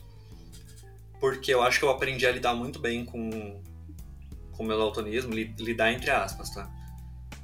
[1.19, 3.61] porque eu acho que eu aprendi a lidar muito bem com
[4.57, 6.69] o meu daltonismo, lidar entre aspas, tá?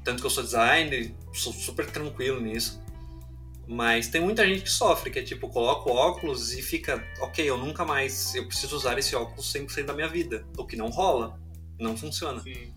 [0.04, 2.82] Tanto que eu sou designer, sou super tranquilo nisso.
[3.68, 7.50] Mas tem muita gente que sofre, que é tipo, coloca o óculos e fica, ok,
[7.50, 10.46] eu nunca mais, eu preciso usar esse óculos 100% da minha vida.
[10.58, 11.40] O que não rola,
[11.80, 12.40] não funciona.
[12.42, 12.72] Sim.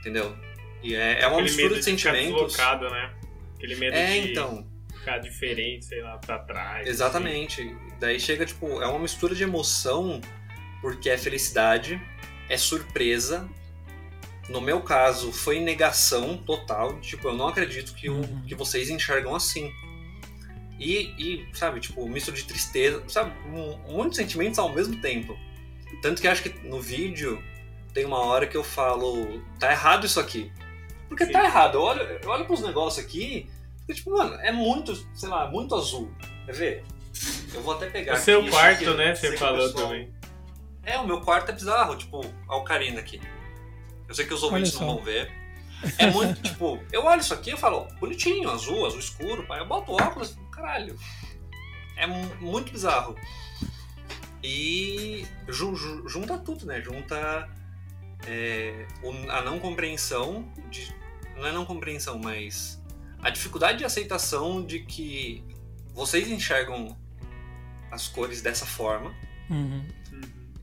[0.00, 0.34] Entendeu?
[0.82, 2.56] E é, é uma Aquele mistura de, de sentimentos.
[2.56, 3.14] né?
[3.56, 4.30] Aquele medo é, de...
[4.30, 4.66] então
[5.00, 6.86] ficar diferente, sei lá, pra trás.
[6.86, 7.62] Exatamente.
[7.62, 7.76] Assim.
[7.98, 10.20] Daí chega, tipo, é uma mistura de emoção,
[10.80, 12.00] porque é felicidade,
[12.48, 13.48] é surpresa.
[14.48, 16.98] No meu caso, foi negação total.
[17.00, 18.42] Tipo, eu não acredito que, o, Uhum.
[18.46, 19.70] que vocês enxergam assim.
[20.80, 25.38] E, e, sabe, tipo, um misto de tristeza, sabe, um- muitos sentimentos ao mesmo tempo.
[26.00, 27.42] Tanto que acho que no vídeo
[27.92, 30.50] tem uma hora que eu falo, tá errado isso aqui.
[31.08, 31.32] Porque Sim.
[31.32, 31.74] tá errado.
[31.74, 33.50] Eu olho, eu olho pros negócios aqui,
[33.88, 36.10] e, tipo, mano, é muito, sei lá, muito azul.
[36.46, 36.84] Quer ver?
[37.52, 38.24] Eu vou até pegar O aqui.
[38.24, 39.14] seu isso quarto, aqui, né?
[39.14, 40.10] Você falou pessoal- também.
[40.82, 43.20] É, o meu quarto é bizarro, tipo, a Ocarina aqui.
[44.08, 45.30] Eu sei que os ouvintes não vão ver.
[45.98, 49.60] É muito, tipo, eu olho isso aqui e falo, bonitinho, azul, azul escuro, pai.
[49.60, 50.98] Eu boto óculos, caralho.
[51.96, 53.16] É mu- muito bizarro.
[54.42, 56.80] E ju- ju- junta tudo, né?
[56.80, 57.48] Junta
[58.26, 58.86] é,
[59.30, 60.94] a não compreensão de.
[61.36, 62.80] Não é não compreensão, mas
[63.22, 65.44] a dificuldade de aceitação de que
[65.94, 66.96] vocês enxergam
[67.90, 69.14] as cores dessa forma
[69.48, 69.86] Uhum.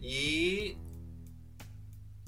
[0.02, 0.78] e.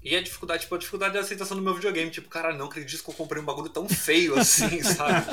[0.01, 2.09] E a dificuldade, tipo, a dificuldade de aceitação do meu videogame.
[2.09, 5.26] Tipo, caralho, não acredito que eu comprei um bagulho tão feio assim, sabe?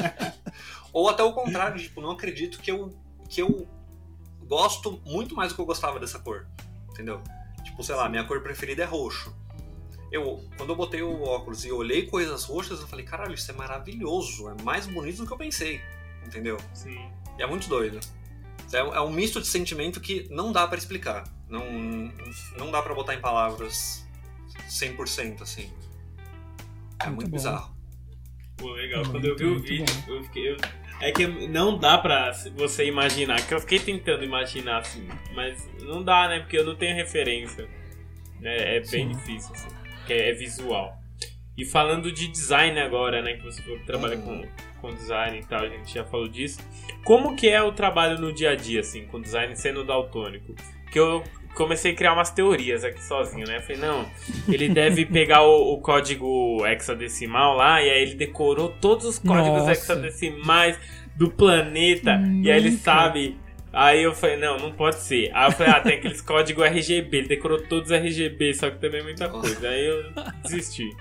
[0.97, 2.89] Ou até o contrário, tipo, não acredito que eu,
[3.29, 3.69] que eu
[4.45, 6.47] gosto muito mais do que eu gostava dessa cor.
[6.89, 7.21] Entendeu?
[7.63, 9.37] Tipo, sei lá, minha cor preferida é roxo.
[10.11, 13.55] Eu, quando eu botei o óculos e olhei coisas roxas, eu falei, caralho, isso é
[13.55, 14.49] maravilhoso.
[14.49, 15.83] É mais bonito do que eu pensei.
[16.25, 16.57] Entendeu?
[16.73, 17.11] Sim.
[17.39, 18.01] E é muito doido.
[18.73, 21.25] É, é um misto de sentimento que não dá pra explicar.
[21.47, 21.63] Não,
[22.57, 24.03] não dá pra botar em palavras
[24.67, 25.71] 100% assim.
[26.99, 27.77] É Muito muito bizarro.
[28.57, 29.01] Pô, legal.
[29.05, 30.53] Muito, Quando eu vi o vídeo, eu fiquei.
[30.53, 30.57] eu-
[31.01, 36.03] É que não dá pra você imaginar, que eu fiquei tentando imaginar assim, mas não
[36.03, 36.41] dá, né?
[36.41, 37.69] Porque eu não tenho referência.
[38.43, 39.09] É, é bem Sim.
[39.09, 39.69] difícil, assim,
[39.99, 40.97] porque é visual.
[41.57, 43.35] E falando de design agora, né?
[43.35, 44.43] Que você falou que trabalha Uhum.
[44.81, 46.61] com, com design e tal, a gente já falou disso.
[47.05, 50.55] Como que é o trabalho no dia a dia, assim, com design sendo daltônico?
[50.91, 51.23] Que eu
[51.57, 53.57] comecei a criar umas teorias aqui sozinho, né?
[53.57, 54.07] Eu falei, não,
[54.47, 59.61] ele deve pegar o, o código hexadecimal lá e aí ele decorou todos os códigos
[59.61, 59.73] Nossa.
[59.73, 60.79] hexadecimais
[61.17, 63.39] do planeta e aí ele sabe.
[63.73, 65.31] Aí eu falei, não, não pode ser.
[65.35, 68.79] Aí eu falei, ah, tem aqueles códigos RGB, ele decorou todos os RGB, só que
[68.79, 69.69] também é muita coisa.
[69.69, 70.05] Aí eu
[70.43, 70.97] desisti.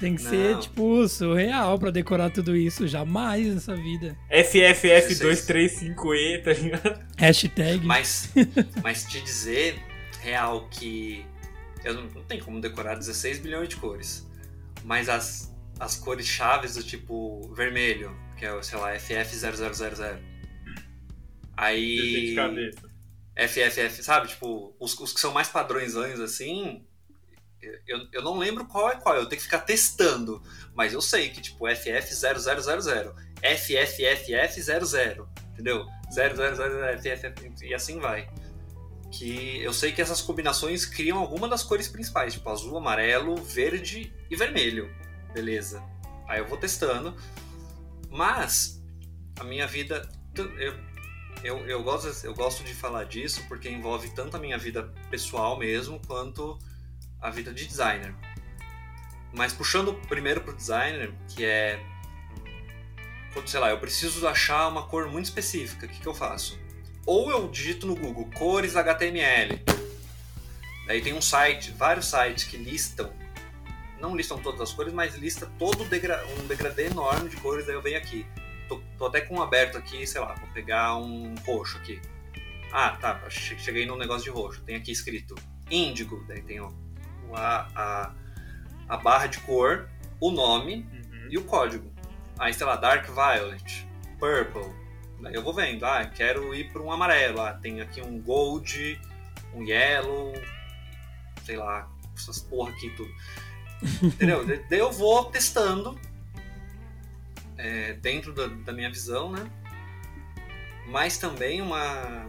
[0.00, 0.30] Tem que Não.
[0.30, 2.86] ser, tipo, surreal pra decorar tudo isso.
[2.86, 4.16] Jamais nessa vida.
[4.30, 7.06] FFF235E, tá ligado?
[7.16, 7.86] Hashtag.
[7.86, 8.30] Mas,
[8.82, 9.80] mas te dizer
[10.20, 11.24] real que
[11.84, 14.26] eu não, não tem como decorar 16 bilhões de cores.
[14.84, 19.56] Mas as, as cores chaves do tipo vermelho, que é, sei lá, FF0000.
[19.56, 19.64] Eu
[21.56, 22.34] tenho Aí.
[23.36, 24.28] FFF, sabe?
[24.28, 26.84] Tipo, os, os que são mais padrões assim,
[27.86, 30.42] eu, eu não lembro qual é qual, eu tenho que ficar testando.
[30.74, 35.86] Mas eu sei que, tipo, FF0000, FFFF00, entendeu?
[36.10, 36.34] 000,
[36.98, 38.28] FFF, e assim vai.
[39.10, 44.12] Que eu sei que essas combinações criam alguma das cores principais, tipo azul, amarelo, verde
[44.30, 44.92] e vermelho.
[45.32, 45.82] Beleza.
[46.28, 47.14] Aí eu vou testando.
[48.10, 48.82] Mas
[49.38, 50.08] a minha vida.
[50.34, 50.74] Eu,
[51.42, 55.58] eu, eu, gosto, eu gosto de falar disso porque envolve tanto a minha vida pessoal
[55.58, 56.58] mesmo quanto
[57.24, 58.14] a vida de designer.
[59.32, 61.82] Mas puxando primeiro pro designer, que é.
[63.46, 66.56] Sei lá, eu preciso achar uma cor muito específica, o que, que eu faço?
[67.04, 69.60] Ou eu digito no Google cores HTML.
[70.86, 73.12] Daí tem um site, vários sites que listam,
[73.98, 77.74] não listam todas as cores, mas lista todo degra um degradê enorme de cores, daí
[77.74, 78.24] eu venho aqui.
[78.68, 82.00] Tô, tô até com um aberto aqui, sei lá, vou pegar um roxo aqui.
[82.70, 84.62] Ah, tá, che- cheguei num negócio de roxo.
[84.62, 85.34] Tem aqui escrito
[85.70, 86.70] índigo, daí tem ó,
[87.36, 88.12] a, a,
[88.88, 89.88] a barra de cor,
[90.20, 91.28] o nome Uhum.
[91.30, 91.92] e o código.
[92.38, 93.86] Aí, sei lá, Dark Violet,
[94.18, 94.72] Purple.
[95.20, 97.40] Daí eu vou vendo, ah, quero ir para um amarelo.
[97.40, 99.00] Ah, tem aqui um Gold,
[99.54, 100.32] um Yellow,
[101.44, 103.12] sei lá, essas porra aqui tudo.
[104.02, 104.44] Entendeu?
[104.46, 105.98] Daí eu vou testando
[107.56, 109.50] é, dentro da, da minha visão, né?
[110.88, 112.26] Mas também uma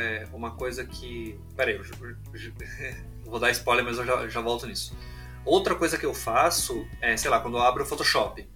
[0.00, 1.38] é, uma coisa que.
[1.56, 2.16] Peraí, eu, eu-
[3.24, 4.96] vou dar spoiler, mas eu já, já volto nisso.
[5.44, 8.46] Outra coisa que eu faço é, sei lá, quando eu abro o Photoshop,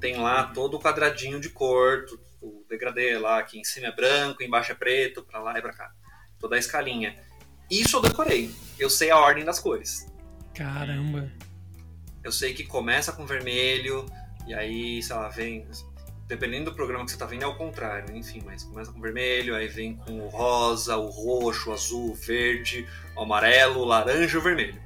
[0.00, 2.04] tem lá todo o quadradinho de cor,
[2.42, 5.72] o degradê lá, que em cima é branco, embaixo é preto, pra lá e pra
[5.72, 5.92] cá.
[6.38, 7.16] Toda a escalinha.
[7.70, 8.50] Isso eu decorei.
[8.78, 10.06] Eu sei a ordem das cores.
[10.54, 11.30] Caramba.
[12.22, 14.04] Eu sei que começa com vermelho,
[14.46, 15.66] e aí, sei lá, vem.
[16.28, 19.56] Dependendo do programa que você tá vendo, é o contrário, enfim, mas começa com vermelho,
[19.56, 24.36] aí vem com o rosa, o roxo, o azul, o verde, o amarelo, o laranja
[24.36, 24.78] e o vermelho.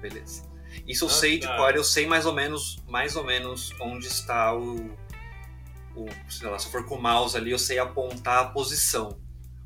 [0.00, 0.42] Beleza.
[0.86, 1.56] Isso eu Ah, sei de tá.
[1.56, 4.90] cor, eu sei mais ou menos, mais ou menos onde está o,
[5.94, 6.06] o.
[6.28, 9.20] Sei lá, se eu for com o mouse ali, eu sei apontar a posição.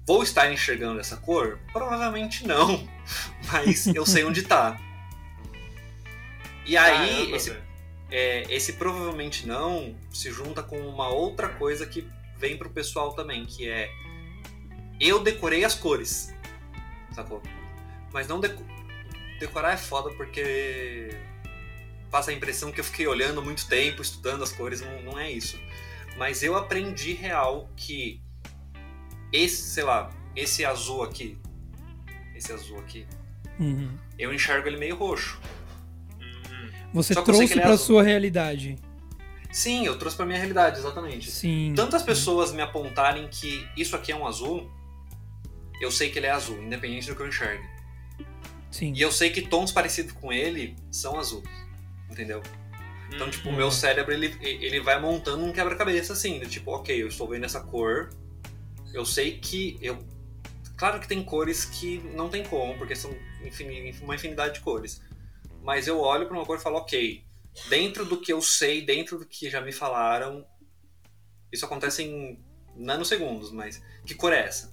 [0.07, 1.59] vou estar enxergando essa cor?
[1.73, 2.87] Provavelmente não,
[3.51, 4.79] mas eu sei onde tá.
[6.67, 7.57] E aí, esse.
[8.15, 12.07] É, esse provavelmente não se junta com uma outra coisa que
[12.37, 13.91] vem pro pessoal também, que é
[15.01, 16.33] eu decorei as cores,
[17.13, 17.43] sacou?
[18.13, 18.63] Mas não deco-
[19.41, 21.09] decorar é foda porque
[22.11, 25.31] passa a impressão que eu fiquei olhando muito tempo, estudando as cores, não, não é
[25.33, 25.59] isso.
[26.19, 28.21] Mas eu aprendi real que
[29.33, 31.39] esse, sei lá, esse azul aqui,
[32.37, 33.07] esse azul aqui,
[33.59, 33.97] Uhum.
[34.19, 35.41] eu enxergo ele meio roxo.
[36.93, 37.87] Você trouxe é pra azul.
[37.87, 38.79] sua realidade.
[39.51, 41.31] Sim, eu trouxe pra minha realidade, exatamente.
[41.31, 41.73] Sim.
[41.77, 44.71] Tantas pessoas me apontarem que isso aqui é um azul,
[45.81, 47.65] eu sei que ele é azul, independente do que eu enxergue.
[48.71, 48.93] Sim.
[48.97, 51.45] E eu sei que tons parecidos com ele são azuis,
[52.11, 52.43] entendeu?
[53.15, 53.71] Então, tipo, o meu Uhum.
[53.71, 57.61] cérebro, ele, ele vai montando um quebra-cabeça, assim, do tipo, ok, eu estou vendo essa
[57.61, 58.09] cor,
[58.95, 59.99] eu sei que eu...
[60.79, 63.15] Claro que tem cores que não tem como, porque são
[63.45, 65.03] infini- uma infinidade de cores.
[65.63, 67.25] Mas eu olho para uma cor e falo, ok,
[67.69, 70.45] dentro do que eu sei, dentro do que já me falaram,
[71.53, 72.43] isso acontece em
[72.75, 74.73] nanosegundos, mas que cor é essa?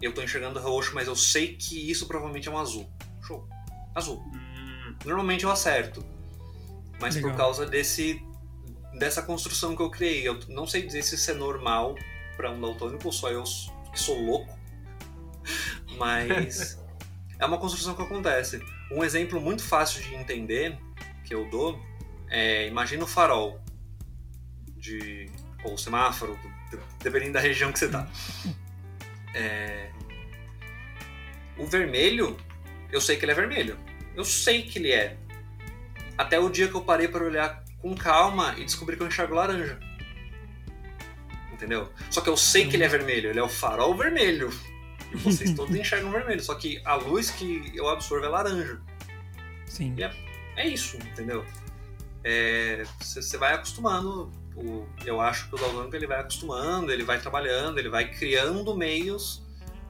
[0.00, 2.88] Eu tô enxergando roxo, mas eu sei que isso provavelmente é um azul.
[3.26, 3.48] Show.
[3.94, 4.18] Azul.
[4.18, 6.04] hum, Normalmente eu acerto.
[7.00, 7.30] Mas Legal.
[7.30, 8.22] por causa desse
[8.98, 10.26] dessa construção que eu criei.
[10.26, 11.94] Eu não sei dizer se isso é normal
[12.36, 13.42] para um daltônico ou só eu
[13.92, 14.56] que sou louco.
[15.98, 16.78] Mas
[17.38, 18.62] é uma construção que acontece.
[18.90, 20.78] Um exemplo muito fácil de entender
[21.24, 21.80] que eu dou
[22.28, 23.60] é imagina o farol
[24.76, 25.30] de
[25.64, 26.38] ou o semáforo,
[26.70, 28.08] de- dependendo da região que você tá.
[29.34, 29.90] É,
[31.56, 32.36] o vermelho,
[32.90, 33.76] eu sei que ele é vermelho.
[34.14, 35.16] Eu sei que ele é.
[36.16, 39.34] Até o dia que eu parei para olhar com calma e descobri que eu enxergo
[39.34, 39.78] laranja.
[41.52, 41.92] Entendeu?
[42.10, 44.50] Só que eu sei que ele é vermelho, ele é o farol vermelho.
[45.12, 48.80] E vocês todos enxergam vermelho, só que a luz que eu absorvo é laranja.
[49.66, 49.94] Sim.
[50.56, 51.44] É isso, entendeu?
[52.24, 54.30] É, Você você vai acostumando.
[54.56, 58.74] o- eu acho que o daltônico ele vai acostumando, ele vai trabalhando, ele vai criando
[58.76, 59.42] meios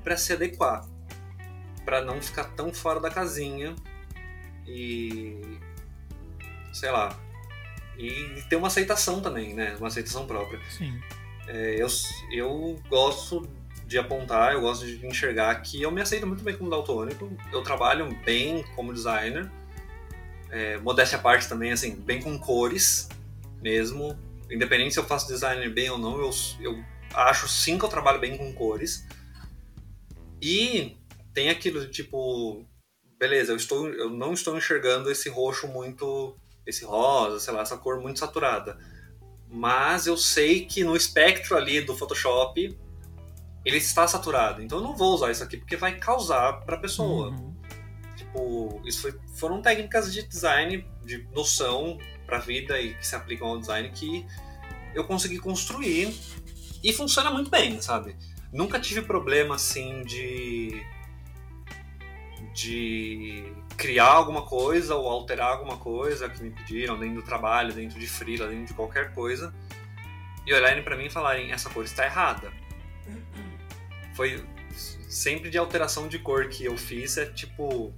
[0.05, 0.87] para se adequar,
[1.87, 3.75] para não ficar tão fora da casinha
[4.66, 5.59] e
[6.73, 7.19] sei lá
[7.97, 9.75] e ter uma aceitação também, né?
[9.79, 10.61] Uma aceitação própria.
[10.71, 11.01] Sim.
[11.49, 11.89] É, eu,
[12.31, 13.49] eu gosto
[13.89, 17.34] de apontar, eu gosto de enxergar que eu me aceito muito bem como daltônico.
[17.51, 19.51] Eu trabalho bem como designer.
[20.51, 23.09] É, modéstia à parte também, assim, bem com cores
[23.62, 24.14] mesmo.
[24.51, 26.30] Independente se eu faço designer bem ou não, eu,
[26.61, 26.84] eu
[27.14, 29.07] acho sim que eu trabalho bem com cores.
[30.41, 30.95] E
[31.32, 32.66] tem aquilo de tipo,
[33.18, 36.36] beleza, eu, estou, eu não estou enxergando esse roxo muito.
[36.66, 38.78] esse rosa, sei lá, essa cor muito saturada
[39.51, 42.76] mas eu sei que no espectro ali do Photoshop
[43.69, 44.62] ele está saturado.
[44.62, 47.29] Então eu não vou usar isso aqui porque vai causar para a pessoa.
[47.29, 47.55] Uhum.
[48.16, 53.14] Tipo, isso foi- foram técnicas de design, de noção para a vida e que se
[53.14, 54.27] aplicam ao design que
[54.95, 56.19] eu consegui construir
[56.83, 58.16] e funciona muito bem, sabe?
[58.51, 60.83] Nunca tive problema assim de
[62.55, 68.01] de criar alguma coisa ou alterar alguma coisa que me pediram dentro do trabalho, dentro
[68.01, 69.55] de freela, dentro de qualquer coisa
[70.45, 72.51] e olharem para mim e falarem essa cor está errada.
[74.19, 74.45] Foi
[75.09, 77.95] sempre de alteração de cor que eu fiz é tipo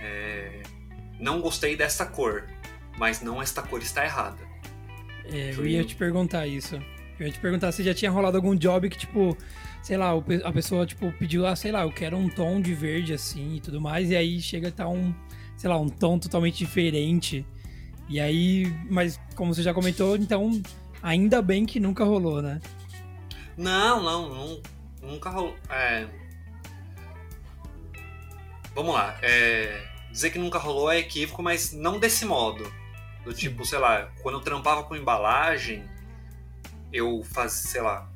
[0.00, 0.62] é,
[1.20, 2.48] não gostei dessa cor,
[2.96, 4.38] mas não esta cor está errada.
[5.26, 6.76] É, eu ia te perguntar isso.
[7.20, 9.36] Eu ia te perguntar se já tinha rolado algum job que, tipo,
[9.82, 10.12] sei lá,
[10.44, 13.60] a pessoa, tipo, pediu lá, sei lá, eu quero um tom de verde assim e
[13.60, 15.14] tudo mais, e aí chega a tá um,
[15.58, 17.44] sei lá, um tom totalmente diferente.
[18.08, 20.62] E aí, mas como você já comentou, então,
[21.02, 22.62] ainda bem que nunca rolou, né?
[23.58, 24.71] Não, não, não
[25.02, 25.56] nunca rolou.
[25.68, 26.06] É...
[28.74, 29.18] Vamos lá.
[29.22, 32.70] é, Dizer que nunca rolou é equívoco, mas não desse modo.
[33.24, 35.88] Do tipo, sei lá, quando eu trampava com embalagem,
[36.92, 38.10] eu faz, sei lá,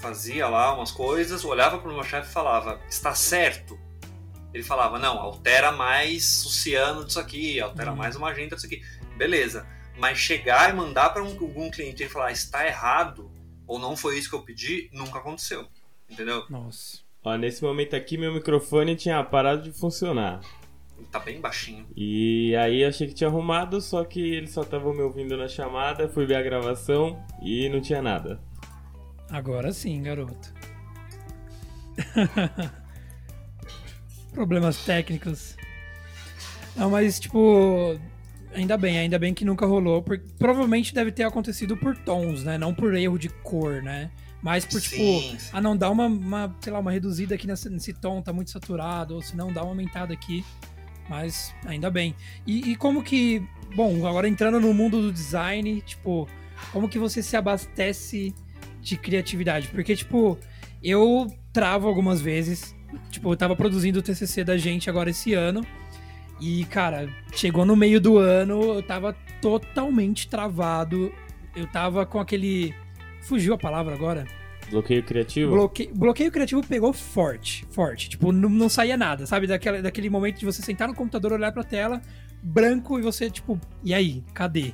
[0.00, 3.78] fazia lá umas coisas, olhava pro meu chefe e falava, está certo?
[4.52, 7.96] Ele falava, não, altera mais o ciano disso aqui, altera Uhum.
[7.96, 8.82] mais o magenta disso aqui.
[9.16, 9.66] Beleza.
[9.96, 13.30] Mas chegar e mandar para um, algum cliente e falar, está errado,
[13.66, 15.68] ou não foi isso que eu pedi, nunca aconteceu.
[16.10, 16.44] Entendeu?
[16.50, 16.98] Nossa.
[17.22, 20.40] Ó, nesse momento aqui meu microfone tinha parado de funcionar.
[21.10, 21.86] Tá bem baixinho.
[21.96, 26.08] E aí achei que tinha arrumado, só que ele só tava me ouvindo na chamada,
[26.08, 28.40] fui ver a gravação e não tinha nada.
[29.30, 30.52] Agora sim, garoto.
[34.32, 35.56] Problemas técnicos.
[36.76, 37.98] Não, mas tipo.
[38.52, 42.58] Ainda bem, ainda bem que nunca rolou, porque provavelmente deve ter acontecido por tons, né?
[42.58, 44.10] Não por erro de cor, né?
[44.42, 47.46] Mas por, tipo, sim, tipo, ah, não, dá uma, uma, sei lá, uma reduzida aqui
[47.46, 50.44] nesse, nesse tom, tá muito saturado, ou se não, dá uma aumentada aqui.
[51.08, 52.14] Mas ainda bem.
[52.46, 53.42] E, e, como que.
[53.74, 56.28] Bom, agora entrando no mundo do design, tipo,
[56.72, 58.34] como que você se abastece
[58.80, 59.68] de criatividade?
[59.68, 60.38] Porque, tipo,
[60.82, 62.74] eu travo algumas vezes.
[63.10, 65.66] Tipo, eu tava produzindo o TCC da gente agora esse ano.
[66.40, 69.12] E, cara, chegou no meio do ano, eu tava
[69.42, 71.12] totalmente travado.
[71.54, 72.74] Eu tava com aquele
[73.22, 74.26] Fugiu a palavra agora.
[74.70, 75.50] Bloqueio criativo?
[75.52, 75.90] Bloque...
[75.92, 78.08] Bloqueio criativo pegou forte, forte.
[78.08, 79.46] Tipo, não, não saía nada, sabe?
[79.46, 82.00] Daquela, daquele momento de você sentar no computador, olhar pra tela,
[82.42, 84.22] branco, e você, tipo, e aí?
[84.32, 84.72] Cadê?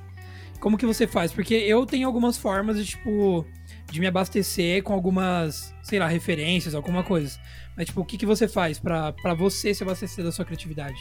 [0.61, 1.32] Como que você faz?
[1.32, 3.47] Porque eu tenho algumas formas de, tipo,
[3.90, 7.38] de me abastecer com algumas, sei lá, referências, alguma coisa.
[7.76, 10.99] Mas, tipo, o que, que você faz para você se abastecer da sua criatividade?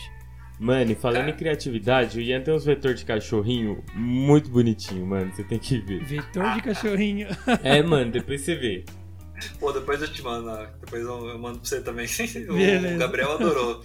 [0.59, 1.31] Mano, e falando é.
[1.31, 5.33] em criatividade, o Ian tem uns vetores de cachorrinho muito bonitinho, mano.
[5.33, 6.03] Você tem que ver.
[6.05, 7.27] Vetor de cachorrinho.
[7.61, 8.85] é, mano, depois você vê.
[9.59, 10.49] Pô, depois eu te mando,
[10.79, 12.07] depois eu mando pra você também.
[12.47, 13.83] o Gabriel adorou.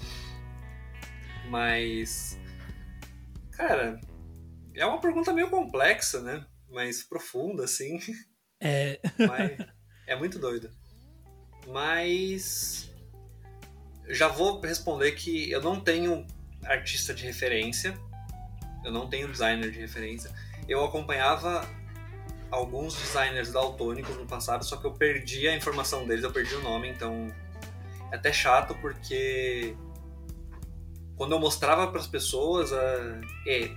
[1.49, 2.39] Mas.
[3.51, 4.01] Cara,
[4.75, 6.47] é uma pergunta meio complexa, né?
[6.71, 7.99] Mas profunda, assim.
[8.61, 9.01] É.
[9.19, 9.59] Mas
[10.07, 10.71] é muito doido.
[11.67, 12.89] Mas.
[14.09, 16.27] Já vou responder que eu não tenho
[16.65, 17.99] artista de referência,
[18.85, 20.31] eu não tenho designer de referência.
[20.69, 21.67] Eu acompanhava
[22.51, 26.63] alguns designers daltônicos no passado, só que eu perdi a informação deles, eu perdi o
[26.63, 27.33] nome, então
[28.11, 29.77] é até chato porque
[31.17, 33.71] quando eu mostrava para as pessoas, é,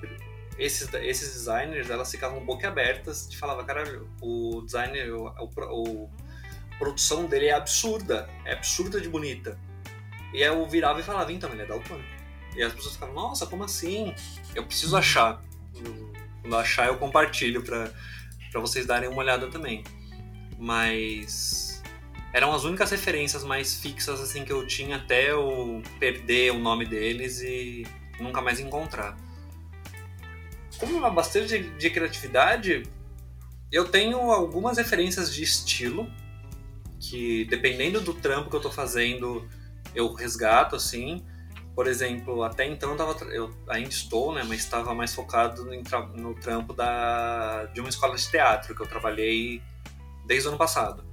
[0.57, 6.09] esses, esses designers, elas ficavam boquiabertas e falava, cara, o designer, o, o,
[6.71, 9.59] a produção dele é absurda, é absurda de bonita.
[10.34, 12.12] E aí eu virava e falava, então, ele é daltônico.
[12.55, 14.13] E as pessoas ficavam, nossa, como assim?
[14.53, 15.43] Eu preciso achar.
[16.41, 17.91] Quando achar, eu compartilho para
[18.59, 19.83] vocês darem uma olhada também.
[20.59, 21.81] Mas
[22.33, 26.85] eram as únicas referências mais fixas assim que eu tinha até eu perder o nome
[26.85, 27.85] deles e
[28.19, 29.17] nunca mais encontrar.
[30.79, 32.83] Como uma bastante de, de criatividade,
[33.71, 36.09] eu tenho algumas referências de estilo
[36.99, 39.47] que dependendo do trampo que eu tô fazendo,
[39.93, 41.23] eu resgato assim.
[41.76, 45.71] Por exemplo, até então eu, tava, eu ainda estou, né, mas estava mais focado no,
[46.15, 49.61] no trampo da, de uma escola de teatro que eu trabalhei
[50.26, 51.03] desde o ano passado.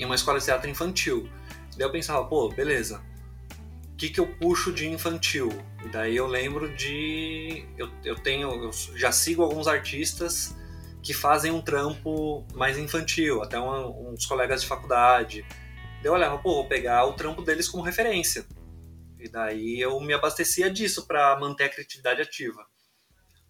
[0.00, 1.28] Em uma escola de teatro infantil.
[1.76, 3.00] Daí eu pensava, pô, beleza.
[3.92, 5.50] O que, que eu puxo de infantil?
[5.84, 7.64] E daí eu lembro de.
[7.76, 8.50] Eu, eu tenho.
[8.64, 10.56] Eu já sigo alguns artistas
[11.02, 15.44] que fazem um trampo mais infantil, até um, uns colegas de faculdade.
[16.00, 18.44] Daí eu olhava, pô, vou pegar o trampo deles como referência.
[19.18, 22.64] E daí eu me abastecia disso para manter a criatividade ativa.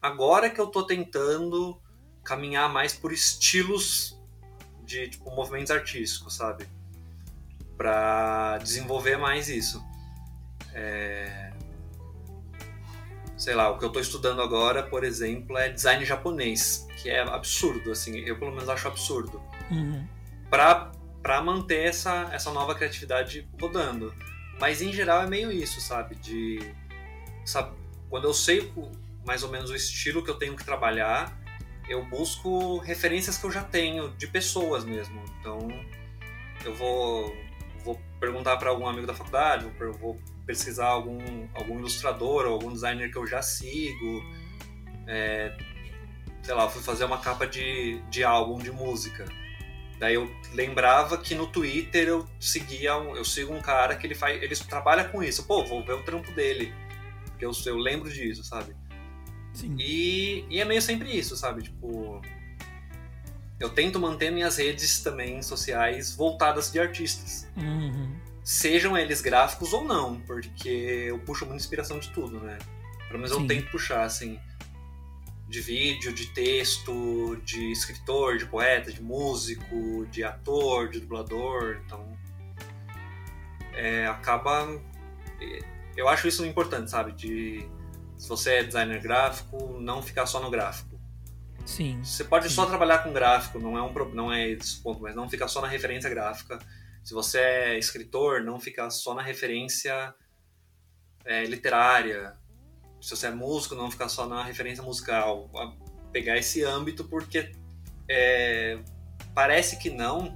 [0.01, 1.81] Agora que eu tô tentando
[2.25, 4.19] caminhar mais por estilos
[4.85, 6.67] de tipo, movimentos artísticos, sabe?
[7.77, 9.85] Para desenvolver mais isso.
[10.73, 11.53] É...
[13.37, 17.21] Sei lá, o que eu tô estudando agora, por exemplo, é design japonês, que é
[17.21, 19.41] absurdo, assim, eu pelo menos acho absurdo.
[19.71, 20.07] Uhum.
[20.51, 24.13] Pra manter essa, essa nova criatividade rodando.
[24.61, 26.15] Mas em geral é meio isso, sabe?
[26.17, 26.75] De.
[27.45, 27.77] Sabe,
[28.11, 28.73] quando eu sei
[29.25, 31.39] mais ou menos o estilo que eu tenho que trabalhar,
[31.89, 35.23] eu busco referências que eu já tenho, de pessoas mesmo.
[35.39, 35.69] Então,
[36.65, 37.35] eu vou,
[37.85, 42.73] vou perguntar para algum amigo da faculdade, vou, vou pesquisar algum, algum ilustrador ou algum
[42.73, 44.23] designer que eu já sigo.
[45.07, 45.57] É,
[46.43, 49.27] sei lá, fui fazer uma capa de, de álbum de música.
[49.99, 54.41] Daí eu lembrava que no Twitter eu seguia, eu sigo um cara que ele faz,
[54.41, 55.45] ele trabalha com isso.
[55.45, 56.73] Pô, vou ver o trampo dele.
[57.27, 58.77] Porque eu, eu lembro disso, sabe?
[59.53, 59.77] Sim.
[59.79, 61.65] E, e é meio sempre isso, sabe?
[61.65, 62.23] Tipo,
[63.59, 67.49] eu tento manter minhas redes também sociais voltadas de artistas.
[67.57, 68.15] Uhum.
[68.45, 70.69] Sejam eles gráficos ou não, porque
[71.09, 72.59] eu puxo muita inspiração de tudo, né?
[73.09, 73.43] Pelo menos Sim.
[73.43, 74.39] eu tento puxar, assim
[75.49, 81.81] de vídeo, de texto, de escritor, de poeta, de músico, de ator, de dublador.
[81.85, 82.17] Então,
[83.73, 84.69] é, acaba.
[85.97, 87.13] Eu acho isso importante, sabe?
[87.13, 87.67] De
[88.17, 90.99] se você é designer gráfico, não ficar só no gráfico.
[91.65, 92.03] Sim.
[92.03, 92.55] Você pode sim.
[92.55, 95.61] só trabalhar com gráfico, não é um não é esse ponto, mas não ficar só
[95.61, 96.59] na referência gráfica.
[97.03, 100.15] Se você é escritor, não ficar só na referência
[101.25, 102.37] é, literária
[103.01, 105.51] se você é músico, não ficar só na referência musical,
[106.13, 107.53] pegar esse âmbito, porque
[108.09, 108.79] é,
[109.35, 110.35] parece que não,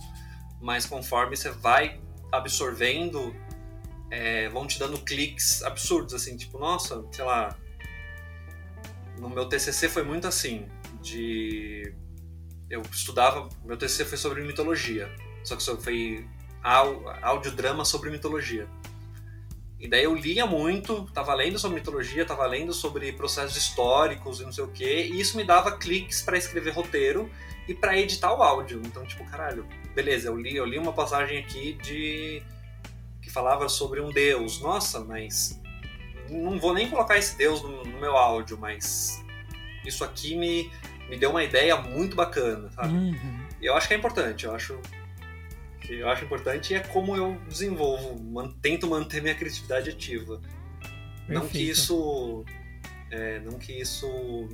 [0.60, 2.00] mas conforme você vai
[2.30, 3.34] absorvendo,
[4.10, 7.56] é, vão te dando cliques absurdos, assim, tipo, nossa, sei lá,
[9.18, 10.66] no meu TCC foi muito assim,
[11.00, 11.94] de
[12.70, 16.26] eu estudava, meu TCC foi sobre mitologia, só que foi
[17.22, 18.68] audiodrama sobre mitologia.
[19.82, 24.44] E daí eu lia muito, tava lendo sobre mitologia, tava lendo sobre processos históricos e
[24.44, 27.28] não sei o quê, e isso me dava cliques para escrever roteiro
[27.66, 28.80] e para editar o áudio.
[28.86, 32.40] Então, tipo, caralho, beleza, eu li, eu li uma passagem aqui de
[33.20, 34.60] que falava sobre um deus.
[34.60, 35.60] Nossa, mas
[36.30, 39.20] não vou nem colocar esse deus no, no meu áudio, mas
[39.84, 40.70] isso aqui me,
[41.08, 42.94] me deu uma ideia muito bacana, sabe?
[42.94, 43.46] Uhum.
[43.60, 44.78] Eu acho que é importante, eu acho
[45.93, 50.40] que eu acho importante é como eu desenvolvo, man, tento manter minha criatividade ativa.
[51.26, 51.28] Perfeito.
[51.28, 52.45] Não que isso.
[53.11, 54.49] É, não que isso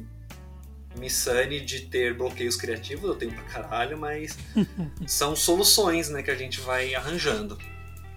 [0.98, 4.36] me sane de ter bloqueios criativos, eu tenho pra caralho, mas
[5.06, 7.56] são soluções né, que a gente vai arranjando.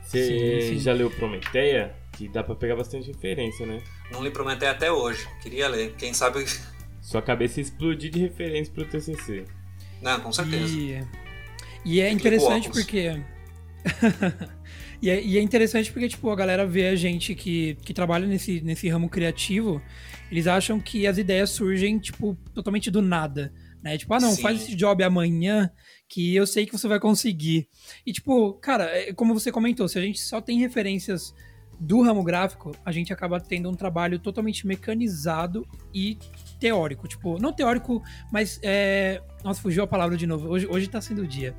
[0.03, 1.95] Você já leu Prometeia?
[2.13, 3.81] Que dá pra pegar bastante referência, né?
[4.11, 5.27] Não li Prometeia até hoje.
[5.41, 5.93] Queria ler.
[5.97, 6.43] Quem sabe.
[7.01, 9.45] Sua cabeça explodir de referência pro TCC.
[10.01, 10.75] Não, com certeza.
[10.75, 11.07] E
[11.85, 13.21] e é interessante porque.
[15.01, 18.27] e, é, e, é, interessante porque, tipo, a galera vê a gente que, que trabalha
[18.27, 19.81] nesse, nesse ramo criativo,
[20.31, 23.51] eles acham que as ideias surgem, tipo, totalmente do nada.
[23.81, 23.97] Né?
[23.97, 24.41] Tipo, ah, não, Sim.
[24.41, 25.71] faz esse job amanhã
[26.07, 27.67] que eu sei que você vai conseguir.
[28.05, 31.33] E, tipo, cara, é, como você comentou, se a gente só tem referências
[31.79, 36.15] do ramo gráfico, a gente acaba tendo um trabalho totalmente mecanizado e
[36.61, 37.07] teórico.
[37.07, 38.01] Tipo, não teórico,
[38.31, 39.21] mas é.
[39.43, 40.47] Nossa, fugiu a palavra de novo.
[40.47, 41.55] Hoje, hoje tá sendo o dia.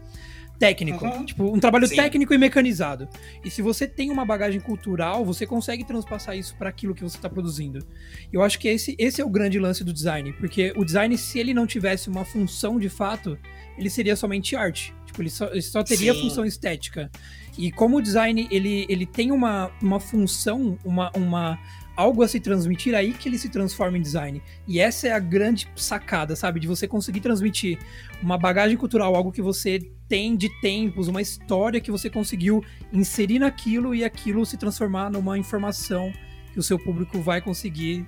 [0.58, 1.04] Técnico.
[1.04, 1.24] Uhum.
[1.26, 1.96] Tipo, um trabalho Sim.
[1.96, 3.08] técnico e mecanizado.
[3.44, 7.16] E se você tem uma bagagem cultural, você consegue transpassar isso para aquilo que você
[7.16, 7.84] está produzindo.
[8.32, 10.32] Eu acho que esse, esse é o grande lance do design.
[10.34, 13.36] Porque o design, se ele não tivesse uma função de fato,
[13.76, 14.94] ele seria somente arte.
[15.04, 16.20] Tipo, ele só, ele só teria Sim.
[16.20, 17.10] função estética.
[17.58, 21.58] E como o design ele, ele tem uma, uma função, uma, uma
[21.96, 24.42] algo a se transmitir, aí que ele se transforma em design.
[24.66, 26.60] E essa é a grande sacada, sabe?
[26.60, 27.78] De você conseguir transmitir
[28.22, 29.78] uma bagagem cultural, algo que você
[30.08, 35.38] tem de tempos, uma história que você conseguiu inserir naquilo e aquilo se transformar numa
[35.38, 36.12] informação
[36.52, 38.06] que o seu público vai conseguir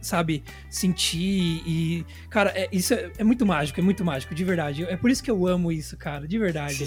[0.00, 2.06] sabe, sentir e.
[2.30, 4.84] Cara, é, isso é, é, muito mágico, é muito mágico, de verdade.
[4.84, 6.86] É por isso que eu amo isso, cara, de verdade.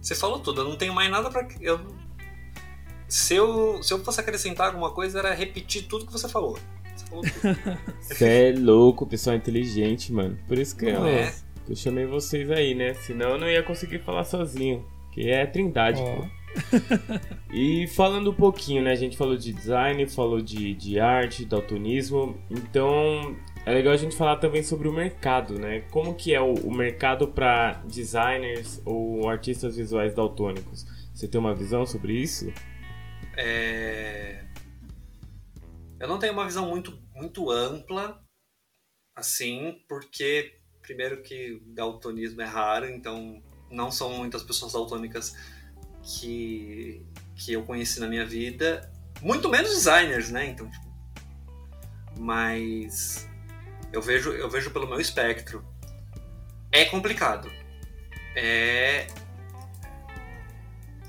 [0.00, 1.80] Você falou tudo, eu não tenho mais nada para Eu
[3.14, 6.58] se eu, se eu fosse acrescentar alguma coisa, era repetir tudo que você falou.
[6.96, 7.78] Você falou tudo.
[8.02, 10.36] Você é louco, pessoal inteligente, mano.
[10.48, 11.32] Por isso que eu, é?
[11.64, 12.92] que eu chamei vocês aí, né?
[12.94, 14.84] Senão eu não ia conseguir falar sozinho.
[15.12, 16.22] Que é trindade, oh.
[16.22, 16.28] pô.
[17.54, 18.90] e falando um pouquinho, né?
[18.90, 22.36] A gente falou de design, falou de, de arte, daltonismo.
[22.50, 25.84] Então, é legal a gente falar também sobre o mercado, né?
[25.92, 30.84] Como que é o, o mercado para designers ou artistas visuais daltônicos?
[31.14, 32.52] Você tem uma visão sobre isso?
[33.36, 34.44] É...
[35.98, 38.22] Eu não tenho uma visão muito, muito ampla,
[39.14, 45.34] assim, porque, primeiro, que daltonismo é raro, então não são muitas pessoas daltônicas
[46.02, 47.04] que,
[47.34, 50.46] que eu conheci na minha vida, muito menos designers, né?
[50.46, 50.94] Então, tipo,
[52.18, 53.28] mas
[53.92, 55.64] eu vejo, eu vejo pelo meu espectro.
[56.70, 57.50] É complicado.
[58.36, 59.06] É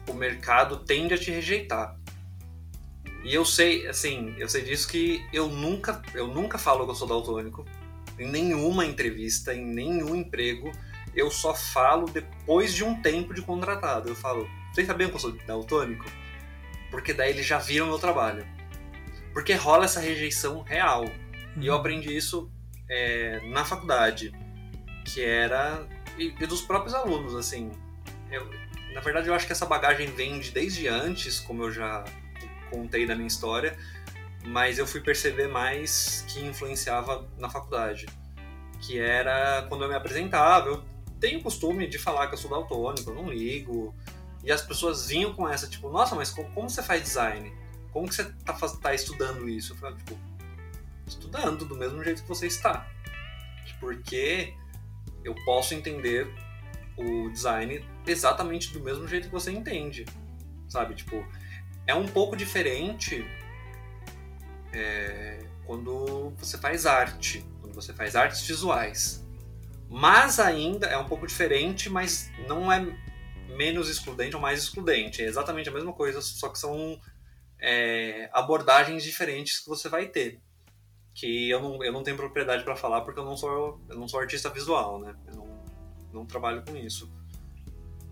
[0.07, 1.94] o mercado tende a te rejeitar.
[3.25, 6.95] E eu sei, assim, eu sei disso que eu nunca, eu nunca falo que eu
[6.95, 7.65] sou daltônico.
[8.19, 10.71] Em nenhuma entrevista, em nenhum emprego,
[11.15, 14.09] eu só falo depois de um tempo de contratado.
[14.09, 16.05] Eu falo, vocês sabiam que eu sou daltônico?
[16.91, 18.45] Porque daí eles já viram meu trabalho.
[19.33, 21.05] Porque rola essa rejeição real.
[21.05, 21.63] Uhum.
[21.63, 21.79] E eu uhum.
[21.79, 22.51] aprendi isso
[22.87, 24.33] é, na faculdade,
[25.03, 25.83] que era.
[26.15, 27.71] E, e, dos próprios alunos, assim.
[28.31, 28.47] Eu,
[28.93, 32.05] na verdade, eu acho que essa bagagem vem de desde antes, como eu já
[32.69, 33.77] contei da minha história,
[34.45, 38.05] mas eu fui perceber mais que influenciava na faculdade,
[38.81, 40.83] que era quando eu me apresentava, eu
[41.19, 43.95] tenho o costume de falar que eu sou daltônico, eu não ligo,
[44.45, 47.51] e as pessoas vinham com essa, tipo, nossa, mas como, você faz design?
[47.91, 49.73] Como que você tá, tá estudando isso?
[49.73, 50.17] Eu falei, tipo,
[51.07, 52.87] estudando do mesmo jeito que você está.
[53.79, 54.53] Porque
[55.23, 56.31] eu posso entender
[56.95, 60.05] o design exatamente do mesmo jeito que você entende.
[60.69, 60.93] Sabe?
[60.93, 61.25] Tipo,
[61.87, 63.25] é um pouco diferente
[64.73, 69.25] é, quando você faz arte, quando você faz artes visuais.
[69.89, 72.85] Mas ainda é um pouco diferente, mas não é
[73.55, 75.21] menos excludente ou mais excludente.
[75.21, 76.99] É exatamente a mesma coisa, só que são
[77.59, 80.41] é, abordagens diferentes que você vai ter.
[81.13, 84.07] Que eu não, eu não tenho propriedade para falar porque eu não sou, eu não
[84.07, 85.15] sou artista visual, né?
[85.27, 85.63] Eu não,
[86.11, 87.09] não trabalho com isso.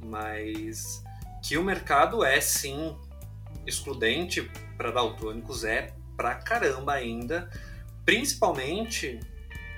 [0.06, 1.04] Mas
[1.42, 2.96] que o mercado é sim
[3.66, 7.50] excludente para daltônicos é pra caramba ainda,
[8.06, 9.20] Principalmente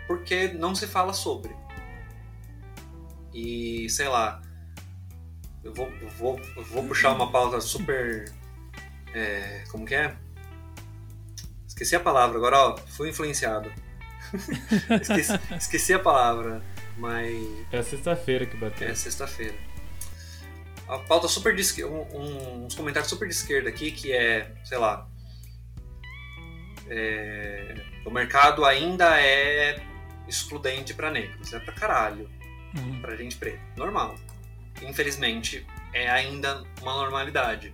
[0.07, 1.55] porque não se fala sobre.
[3.33, 4.41] E, sei lá,
[5.63, 8.31] eu vou, vou, vou puxar uma pauta super.
[9.13, 10.15] É, como que é?
[11.67, 13.71] Esqueci a palavra, agora ó, fui influenciado.
[15.01, 16.63] esqueci, esqueci, a palavra,
[16.97, 17.36] mas.
[17.71, 18.88] É sexta-feira que bateu.
[18.88, 19.55] É sexta-feira.
[20.88, 24.55] A pauta super de esquerda, um, um, uns comentários super de esquerda aqui que é,
[24.63, 25.09] sei lá.
[26.88, 27.75] É,
[28.05, 29.83] o mercado ainda é
[30.27, 32.29] excludente para negros, é pra caralho.
[32.77, 33.01] Uhum.
[33.01, 33.61] Pra gente preta.
[33.75, 34.15] Normal.
[34.81, 37.73] Infelizmente, é ainda uma normalidade.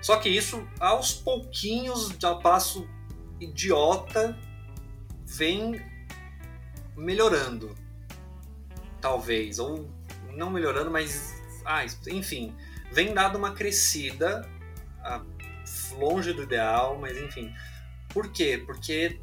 [0.00, 2.88] Só que isso, aos pouquinhos, a passo
[3.40, 4.36] idiota,
[5.24, 5.84] vem
[6.96, 7.74] melhorando.
[9.00, 9.58] Talvez.
[9.58, 9.88] Ou
[10.32, 11.37] não melhorando, mas.
[11.68, 12.54] Ah, enfim.
[12.90, 14.48] Vem dado uma crescida.
[15.98, 17.52] longe do ideal, mas enfim.
[18.08, 18.62] Por quê?
[18.64, 19.20] Porque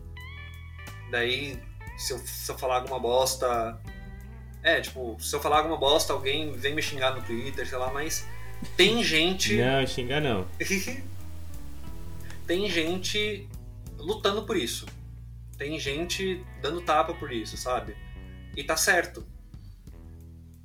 [1.09, 1.59] daí
[1.97, 3.81] se eu, se eu falar alguma bosta.
[4.61, 7.91] É, tipo, se eu falar alguma bosta, alguém vem me xingar no Twitter, sei lá,
[7.91, 8.27] mas
[8.77, 9.55] tem gente.
[9.57, 10.47] Não, xinga não.
[12.45, 13.49] tem gente
[13.97, 14.85] lutando por isso.
[15.57, 17.95] Tem gente dando tapa por isso, sabe?
[18.55, 19.25] E tá certo.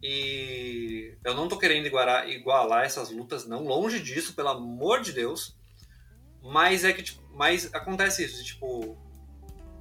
[0.02, 5.12] E eu não tô querendo igualar, igualar essas lutas, não, longe disso, pelo amor de
[5.12, 5.56] Deus.
[6.42, 8.96] Mas é que, tipo, mas acontece isso, tipo,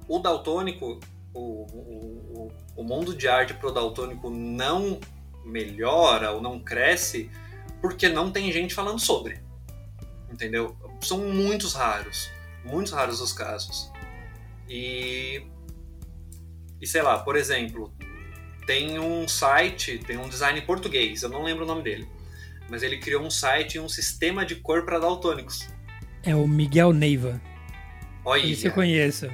[0.06, 1.00] o daltônico,
[1.32, 5.00] o, o, o mundo de arte pro daltônico não
[5.44, 7.30] melhora ou não cresce
[7.80, 9.42] porque não tem gente falando sobre.
[10.30, 10.76] Entendeu?
[11.00, 12.30] São muitos raros.
[12.64, 13.90] Muitos raros os casos.
[14.68, 15.46] E.
[16.80, 17.92] E sei lá, por exemplo,
[18.70, 22.06] tem um site, tem um design português, eu não lembro o nome dele.
[22.68, 25.68] Mas ele criou um site e um sistema de cor para daltônicos.
[26.22, 27.42] É o Miguel Neiva.
[28.24, 28.46] Olha.
[28.46, 29.28] Isso eu conheço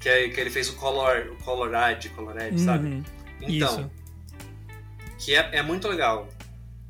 [0.00, 3.02] que, é, que ele fez o Color, o Colorad, Colorad, uhum, sabe?
[3.42, 3.90] Então, isso.
[5.18, 6.30] que é, é muito legal.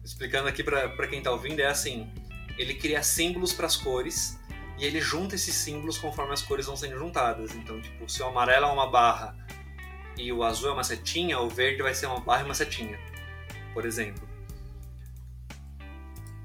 [0.05, 2.09] Explicando aqui para quem tá ouvindo, é assim:
[2.57, 4.39] ele cria símbolos para as cores
[4.79, 7.57] e ele junta esses símbolos conforme as cores vão sendo juntadas.
[7.57, 9.37] Então, tipo, se o amarelo é uma barra
[10.19, 12.99] e o azul é uma setinha, o verde vai ser uma barra e uma setinha,
[13.73, 14.29] por exemplo.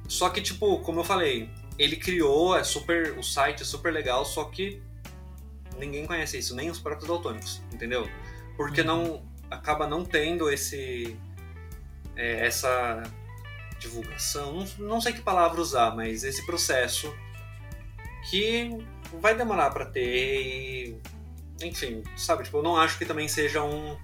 [0.08, 4.24] Só que, tipo, como eu falei, ele criou, é super, o site é super legal,
[4.24, 4.82] só que
[5.78, 8.08] ninguém conhece isso, nem os próprios daltônicos, entendeu?
[8.56, 8.88] Porque uhum.
[8.88, 11.18] não acaba não tendo esse
[12.16, 13.04] é, essa
[13.80, 17.14] divulgação, não, não sei que palavra usar, mas esse processo
[18.30, 18.70] que
[19.20, 20.98] vai demorar para ter e,
[21.64, 23.97] enfim, sabe, tipo, eu não acho que também seja um,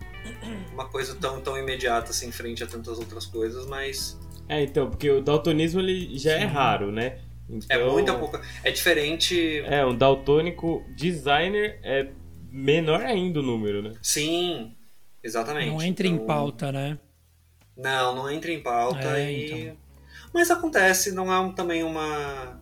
[0.74, 4.18] uma coisa tão, tão imediata assim frente a tantas outras coisas, mas
[4.50, 6.44] é, então, porque o daltonismo ele já é Sim.
[6.44, 7.06] é raro, né?
[7.06, 8.42] É então, é muita pouca.
[8.64, 9.60] É diferente.
[9.66, 12.10] É, um daltônico designer é
[12.52, 13.94] menor ainda o número, né?
[14.02, 14.76] Sim,
[15.24, 15.70] exatamente.
[15.70, 16.24] Não entra então...
[16.24, 16.98] em pauta, né?
[17.78, 19.62] Não, não entra em pauta é, e.
[19.62, 19.78] Então.
[20.34, 22.58] Mas acontece, não é um, também uma.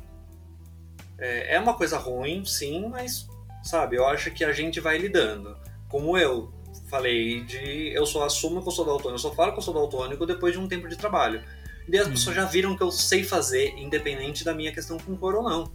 [1.18, 3.27] É, é uma coisa ruim, sim, mas,
[3.68, 5.58] sabe, eu acho que a gente vai lidando.
[5.90, 6.54] Como eu
[6.90, 9.74] falei, de eu só assumo que eu sou daltônico, eu só falo que eu sou
[9.74, 11.44] daltônico depois de um tempo de trabalho.
[11.88, 15.36] E as pessoas já viram que eu sei fazer, independente da minha questão com cor
[15.36, 15.72] ou não.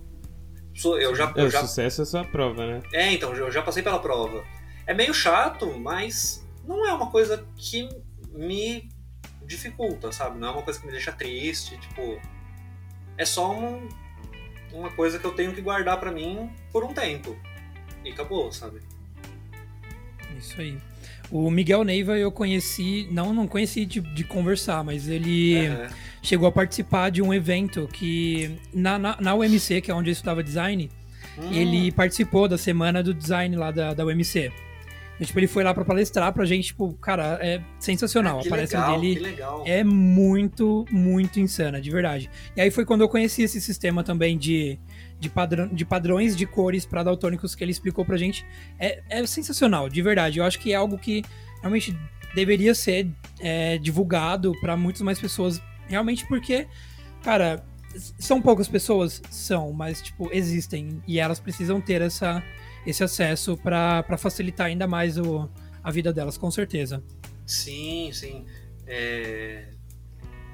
[0.85, 1.61] Eu já, eu é, o já...
[1.61, 2.83] sucesso é sua prova, né?
[2.93, 4.45] É, então, eu já passei pela prova.
[4.87, 7.89] É meio chato, mas não é uma coisa que
[8.31, 8.89] me
[9.45, 10.39] dificulta, sabe?
[10.39, 12.21] Não é uma coisa que me deixa triste, tipo...
[13.17, 13.79] É só uma,
[14.73, 17.37] uma coisa que eu tenho que guardar para mim por um tempo.
[18.05, 18.81] E acabou, sabe?
[20.39, 20.77] Isso aí.
[21.31, 25.89] O Miguel Neiva eu conheci, não, não conheci de, de conversar, mas ele uhum.
[26.21, 30.13] chegou a participar de um evento que na, na, na UMC, que é onde eu
[30.13, 30.91] estudava design,
[31.39, 31.51] hum.
[31.53, 34.53] ele participou da semana do design lá da, da UMC.
[35.21, 38.41] E, tipo, ele foi lá para palestrar pra gente, tipo, cara, é sensacional.
[38.41, 42.29] É, a palestra legal, dele é muito, muito insana, de verdade.
[42.57, 44.79] E aí foi quando eu conheci esse sistema também de,
[45.23, 48.45] de, padrão, de padrões de cores para daltônicos que ele explicou pra gente.
[48.79, 50.41] É, é sensacional, de verdade.
[50.41, 51.25] Eu acho que é algo que
[51.61, 51.97] realmente
[52.35, 53.09] deveria ser
[53.39, 55.63] é, divulgado para muitas mais pessoas.
[55.87, 56.67] Realmente porque,
[57.23, 57.65] cara,
[58.19, 59.23] são poucas pessoas?
[59.31, 61.01] São, mas, tipo, existem.
[61.07, 62.43] E elas precisam ter essa,
[62.85, 65.49] esse acesso para facilitar ainda mais o,
[65.85, 67.03] a vida delas, com certeza.
[67.47, 68.45] Sim, sim.
[68.87, 69.69] É...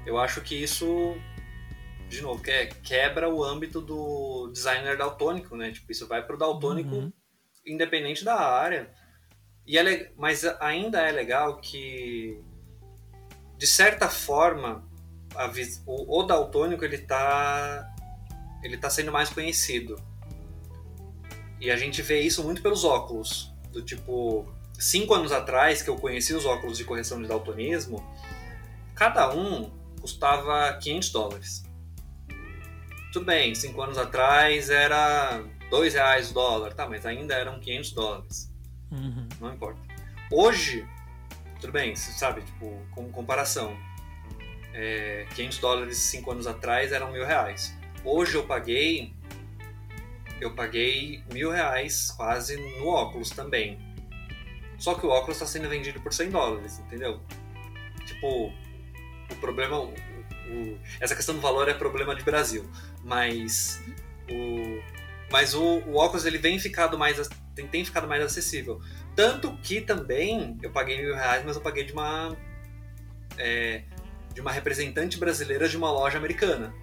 [0.05, 1.15] Eu acho que isso
[2.09, 5.71] de novo, que é, quebra o âmbito do designer daltônico, né?
[5.71, 7.13] Tipo, isso vai pro daltônico uhum.
[7.65, 8.89] independente da área.
[9.65, 12.41] E é, mas ainda é legal que,
[13.57, 14.83] de certa forma,
[15.35, 15.51] a,
[15.85, 17.87] o, o daltônico ele tá,
[18.63, 19.95] ele tá sendo mais conhecido.
[21.61, 23.53] E a gente vê isso muito pelos óculos.
[23.71, 28.03] Do tipo, cinco anos atrás, que eu conheci os óculos de correção de daltonismo,
[28.95, 29.69] cada um
[30.01, 31.68] custava 500 dólares.
[33.11, 37.91] Tudo bem, cinco anos atrás era dois reais o dólar, tá, mas ainda eram 500
[37.91, 38.53] dólares.
[38.91, 39.27] Uhum.
[39.39, 39.81] Não importa.
[40.31, 40.87] Hoje,
[41.59, 43.75] tudo bem, sabe, tipo, como comparação,
[44.73, 47.75] é, 500 dólares cinco anos atrás eram mil reais.
[48.03, 49.13] Hoje eu paguei,
[50.39, 53.79] eu paguei mil reais quase no óculos também.
[54.77, 57.19] Só que o óculos está sendo vendido por 100 dólares, entendeu?
[58.05, 58.53] Tipo,
[59.29, 62.69] o problema, o, o, essa questão do valor é problema de Brasil,
[63.03, 63.81] mas
[64.29, 64.81] o,
[65.31, 68.81] mas o, o óculos ele vem ficado mais tem, tem ficado mais acessível.
[69.15, 72.35] Tanto que também eu paguei mil reais, mas eu paguei de uma
[73.37, 73.83] é,
[74.33, 76.73] de uma representante brasileira de uma loja americana.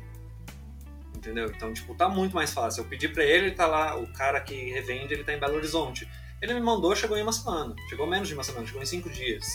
[1.17, 1.47] Entendeu?
[1.47, 2.83] Então, tipo, tá muito mais fácil.
[2.83, 5.57] Eu pedi para ele, ele tá lá, o cara que revende, ele tá em Belo
[5.57, 6.09] Horizonte.
[6.41, 7.75] Ele me mandou, chegou em uma semana.
[7.89, 9.47] Chegou menos de uma semana, chegou em cinco dias.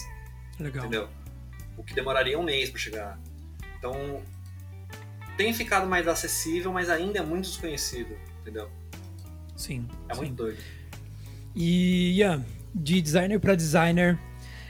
[0.60, 0.86] Legal.
[0.86, 1.10] Entendeu?
[1.78, 3.20] O que demoraria um mês para chegar.
[3.78, 4.22] Então,
[5.42, 8.70] tem ficado mais acessível, mas ainda é muito desconhecido, entendeu?
[9.56, 9.88] Sim.
[10.08, 10.20] É sim.
[10.22, 10.60] muito doido.
[11.56, 14.20] E, Ian, de designer para designer,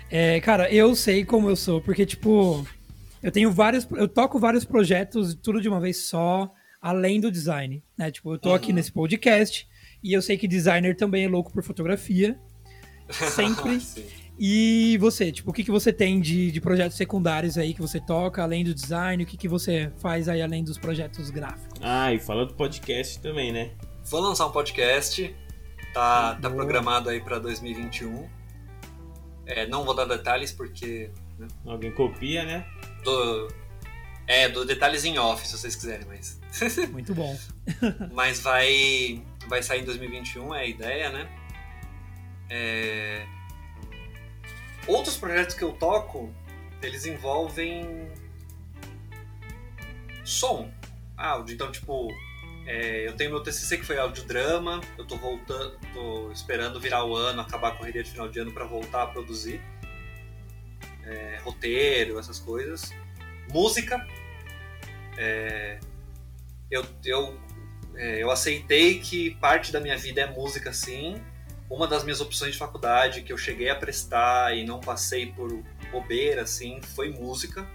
[0.09, 2.65] é, cara, eu sei como eu sou, porque, tipo,
[3.21, 6.49] eu tenho vários, eu toco vários projetos, tudo de uma vez só,
[6.81, 8.09] além do design, né?
[8.09, 8.55] Tipo, eu tô Uhum.
[8.55, 9.67] aqui nesse podcast
[10.01, 12.39] e eu sei que designer também é louco por fotografia,
[13.11, 13.77] sempre.
[14.39, 17.99] E você, tipo, o que, que você tem de, de projetos secundários aí que você
[17.99, 19.23] toca, além do design?
[19.23, 21.79] O que, que você faz aí além dos projetos gráficos?
[21.81, 23.71] Ah, e fala do podcast também, né?
[24.05, 25.35] Vou lançar um podcast,
[25.93, 28.27] tá, tá programado aí para 2021.
[29.45, 31.11] É, não vou dar detalhes porque
[31.65, 32.65] Alguém copia, né?
[33.03, 33.47] do
[34.27, 36.39] é do detalhes em off se vocês quiserem, mas
[36.91, 37.37] Muito bom.
[38.13, 41.29] mas vai vai sair em 2021 é a ideia, né?
[42.49, 43.25] É,
[44.87, 46.33] Outros projetos que eu toco,
[46.81, 48.11] eles envolvem
[50.23, 50.71] som,
[51.15, 51.53] áudio.
[51.53, 52.09] Então, tipo,
[52.65, 57.15] é, eu tenho meu TCC que foi audiodrama, eu tô voltando, tô esperando virar o
[57.15, 59.61] ano, acabar a correria de final de ano para voltar a produzir.
[61.03, 62.91] É, roteiro, essas coisas.
[63.49, 64.05] Música.
[65.17, 65.79] É,
[66.69, 67.39] eu, eu,
[67.95, 71.21] é, eu aceitei que parte da minha vida é música, sim.
[71.71, 75.63] Uma das minhas opções de faculdade que eu cheguei a prestar e não passei por
[75.89, 77.65] bobeira, assim, foi música.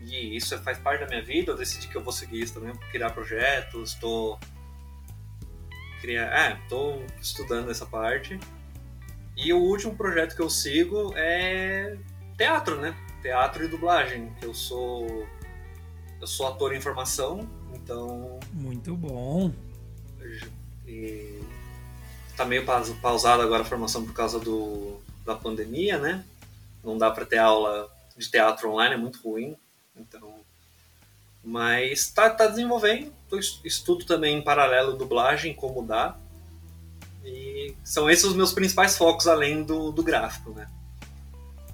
[0.00, 1.52] E isso faz parte da minha vida.
[1.52, 4.36] Eu decidi que eu vou seguir isso também, criar projetos, estou
[6.00, 8.36] criar, é, tô estudando essa parte.
[9.36, 11.96] E o último projeto que eu sigo é
[12.36, 12.96] teatro, né?
[13.22, 14.32] Teatro e dublagem.
[14.42, 15.24] Eu sou
[16.20, 19.54] eu sou ator em formação, então Muito bom.
[20.84, 21.40] e
[22.40, 26.24] tá meio paus- pausado agora a formação por causa do, da pandemia, né?
[26.82, 29.54] Não dá para ter aula de teatro online, é muito ruim.
[29.94, 30.40] Então,
[31.44, 33.12] mas tá, tá desenvolvendo.
[33.62, 36.16] Estudo também em paralelo dublagem, como dá.
[37.22, 40.66] E são esses os meus principais focos além do, do gráfico, né?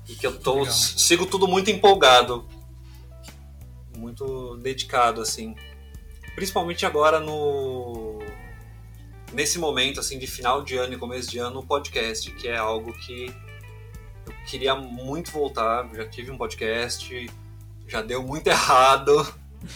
[0.09, 0.73] E que eu tô Legal.
[0.73, 2.45] sigo tudo muito empolgado,
[3.97, 5.55] muito dedicado assim.
[6.35, 8.06] Principalmente agora no
[9.37, 12.57] nesse momento assim de final de ano e começo de ano o podcast, que é
[12.57, 13.26] algo que
[14.26, 17.30] eu queria muito voltar, já tive um podcast,
[17.87, 19.14] já deu muito errado,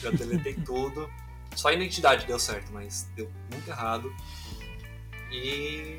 [0.03, 1.09] já deletei tudo.
[1.55, 4.11] Só a identidade deu certo, mas deu muito errado.
[5.31, 5.99] E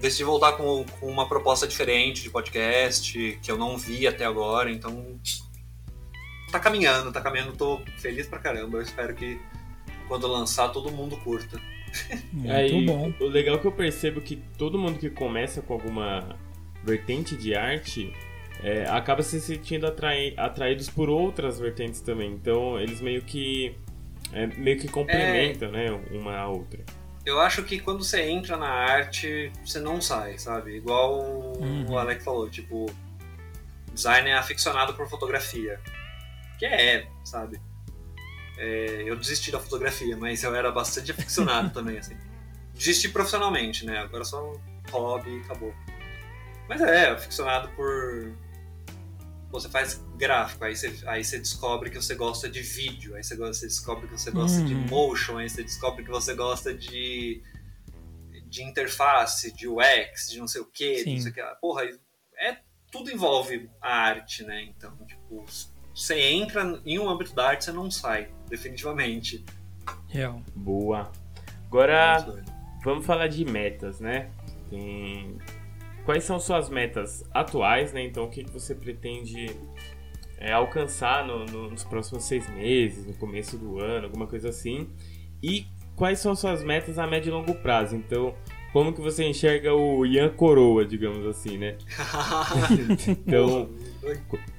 [0.00, 4.70] decidi voltar com, com uma proposta diferente de podcast, que eu não vi até agora,
[4.70, 5.20] então
[6.50, 8.78] tá caminhando, tá caminhando, tô feliz pra caramba.
[8.78, 9.38] Eu espero que
[10.08, 11.60] quando lançar todo mundo curta.
[12.32, 13.12] Muito Aí, bom.
[13.20, 16.36] O legal é que eu percebo que todo mundo que começa com alguma
[16.84, 18.12] vertente de arte
[18.62, 22.30] é, acaba se sentindo atrai, atraídos por outras vertentes também.
[22.30, 23.76] Então eles meio que
[24.32, 26.80] é, meio que complementam, né, uma a outra.
[27.24, 30.76] Eu acho que quando você entra na arte, você não sai, sabe?
[30.76, 31.18] Igual
[31.58, 31.90] Uhum.
[31.90, 32.86] o Alec falou, tipo,
[33.92, 35.80] design é aficionado por fotografia.
[36.56, 37.60] Que é, sabe?
[38.58, 42.16] É, eu desisti da fotografia, mas eu era bastante aficionado também, assim.
[42.74, 43.98] Desisti profissionalmente, né?
[43.98, 45.74] Agora só um hobby e acabou.
[46.68, 48.32] Mas é, aficionado por.
[49.50, 53.36] Você faz gráfico, aí você, aí você descobre que você gosta de vídeo, aí você,
[53.36, 54.86] você descobre que você gosta de Uhum.
[54.88, 57.40] motion, aí você descobre que você gosta de,
[58.46, 61.42] de interface, de UX, de não sei o que, não sei o que.
[61.60, 61.84] Porra,
[62.38, 62.58] é,
[62.90, 64.62] tudo envolve a arte, né?
[64.64, 65.44] Então, tipo,
[65.96, 69.42] você entra em um âmbito da arte, você não sai, definitivamente.
[70.08, 70.42] Real.
[70.54, 71.10] Boa.
[71.66, 72.42] Agora,
[72.84, 74.28] vamos falar de metas, né?
[74.68, 75.38] Tem...
[76.04, 78.04] Quais são suas metas atuais, né?
[78.04, 79.56] Então, o que você pretende
[80.36, 84.90] é, alcançar no, no, nos próximos seis meses, no começo do ano, alguma coisa assim?
[85.42, 85.66] E
[85.96, 87.96] quais são suas metas a médio e longo prazo?
[87.96, 88.34] Então,
[88.70, 91.78] como que você enxerga o Ian Coroa, digamos assim, né?
[93.08, 93.70] então,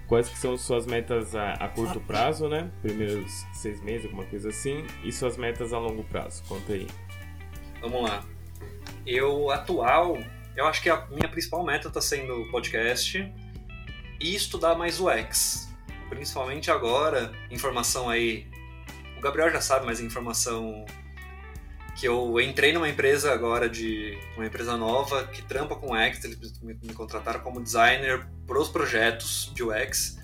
[0.08, 2.72] quais que são suas metas a, a, curto prazo, né?
[2.82, 6.44] Primeiros seis meses, alguma coisa assim, e suas metas a longo prazo.
[6.48, 6.88] Conta aí.
[7.82, 8.24] Vamos lá.
[9.06, 10.18] Eu, atual,
[10.56, 13.32] eu acho que a minha principal meta está sendo podcast
[14.20, 15.70] e estudar mais o X.
[16.10, 18.48] Principalmente agora, informação aí.
[19.18, 20.86] O Gabriel já sabe, mas informação
[21.98, 26.60] que eu entrei numa empresa agora de uma empresa nova que trampa com UX, eles
[26.62, 30.20] me, me contrataram como designer para os projetos de UX.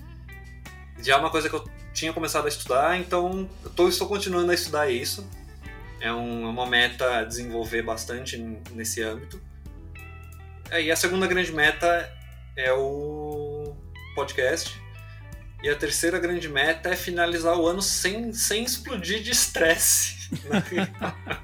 [1.02, 4.52] Já é uma coisa que eu tinha começado a estudar, então eu tô, estou continuando
[4.52, 5.28] a estudar isso.
[6.00, 8.38] É, um, é uma meta a desenvolver bastante
[8.72, 9.42] nesse âmbito.
[10.70, 12.08] É, e a segunda grande meta
[12.56, 13.76] é o
[14.14, 14.80] podcast.
[15.60, 20.30] E a terceira grande meta é finalizar o ano sem, sem explodir de estresse.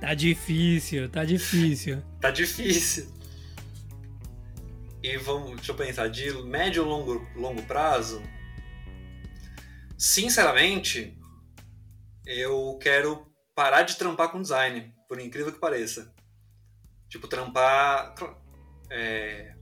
[0.00, 2.02] Tá difícil, tá difícil.
[2.20, 3.08] tá difícil.
[5.02, 8.22] E vamos, deixa eu pensar, de médio ou longo, longo prazo,
[9.96, 11.16] sinceramente,
[12.26, 16.12] eu quero parar de trampar com design, por incrível que pareça.
[17.08, 18.14] Tipo, trampar.
[18.90, 19.54] É,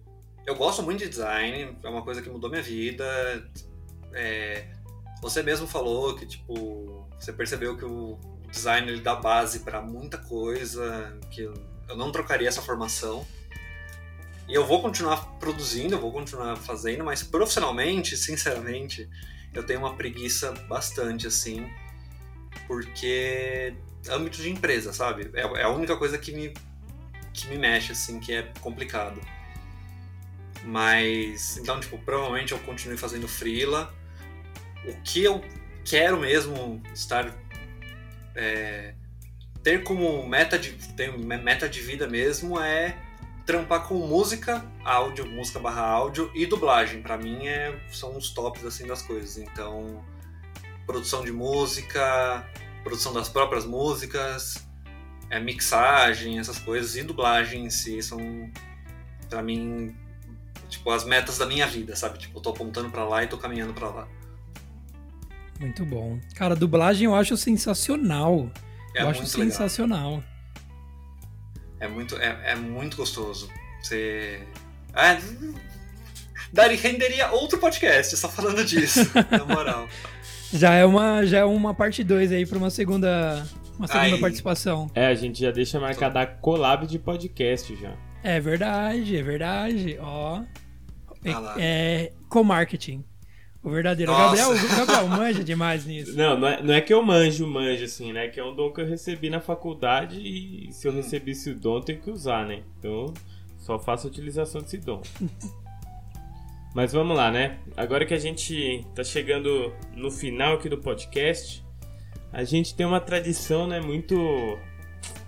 [0.46, 3.04] eu gosto muito de design, é uma coisa que mudou minha vida.
[4.12, 4.72] É,
[5.20, 8.18] você mesmo falou que, tipo, você percebeu que o
[8.54, 11.54] design ele dá base para muita coisa, que eu,
[11.96, 13.26] não trocaria essa formação.
[14.48, 19.08] E eu vou continuar produzindo, eu vou continuar fazendo, mas profissionalmente, sinceramente,
[19.52, 21.68] eu tenho uma preguiça bastante, assim,
[22.66, 23.74] porque
[24.08, 25.30] âmbito de empresa, sabe?
[25.34, 26.54] É, é a única coisa que me,
[27.32, 29.20] que me mexe, assim, que é complicado.
[30.62, 33.92] Mas, então, tipo, provavelmente eu continue fazendo freela.
[34.86, 35.42] O que eu
[35.84, 37.30] quero mesmo estar
[38.34, 38.94] é,
[39.62, 42.96] ter como meta de, ter meta de vida mesmo é
[43.46, 47.02] trampar com música, áudio, música barra áudio e dublagem.
[47.02, 49.38] Para mim é, são os tops assim das coisas.
[49.38, 50.04] Então,
[50.86, 52.46] produção de música,
[52.82, 54.66] produção das próprias músicas,
[55.30, 58.50] é, mixagem, essas coisas e dublagem em si são
[59.28, 59.96] para mim
[60.68, 62.18] tipo as metas da minha vida, sabe?
[62.18, 64.08] Tipo, eu tô apontando para lá e tô caminhando para lá.
[65.64, 66.18] Muito bom.
[66.34, 68.50] Cara, dublagem eu acho sensacional.
[68.94, 70.16] É eu acho sensacional.
[70.16, 70.24] Legal.
[71.80, 73.48] É muito, é, é muito gostoso.
[73.82, 74.42] Você.
[74.92, 75.18] Ah,
[76.52, 79.00] Dari renderia outro podcast só falando disso,
[79.30, 79.88] na moral.
[80.52, 83.44] Já é uma, já é uma parte 2 aí para uma segunda,
[83.78, 84.90] uma segunda participação.
[84.94, 87.96] É, a gente já deixa marcada a collab de podcast já.
[88.22, 89.98] É verdade, é verdade.
[89.98, 90.36] Ó.
[90.36, 90.44] Ah
[91.24, 93.04] é, é co-marketing.
[93.64, 94.12] O verdadeiro.
[94.12, 96.14] O Gabriel, o Gabriel manja demais nisso.
[96.14, 98.28] Não, não é, não é que eu manjo, manjo, assim, né?
[98.28, 100.96] Que é um dom que eu recebi na faculdade e se eu hum.
[100.96, 102.62] recebesse o dom, eu tenho que usar, né?
[102.78, 103.06] Então,
[103.56, 105.00] só faço a utilização desse dom.
[106.76, 107.58] Mas vamos lá, né?
[107.74, 111.64] Agora que a gente tá chegando no final aqui do podcast,
[112.32, 114.16] a gente tem uma tradição, né, muito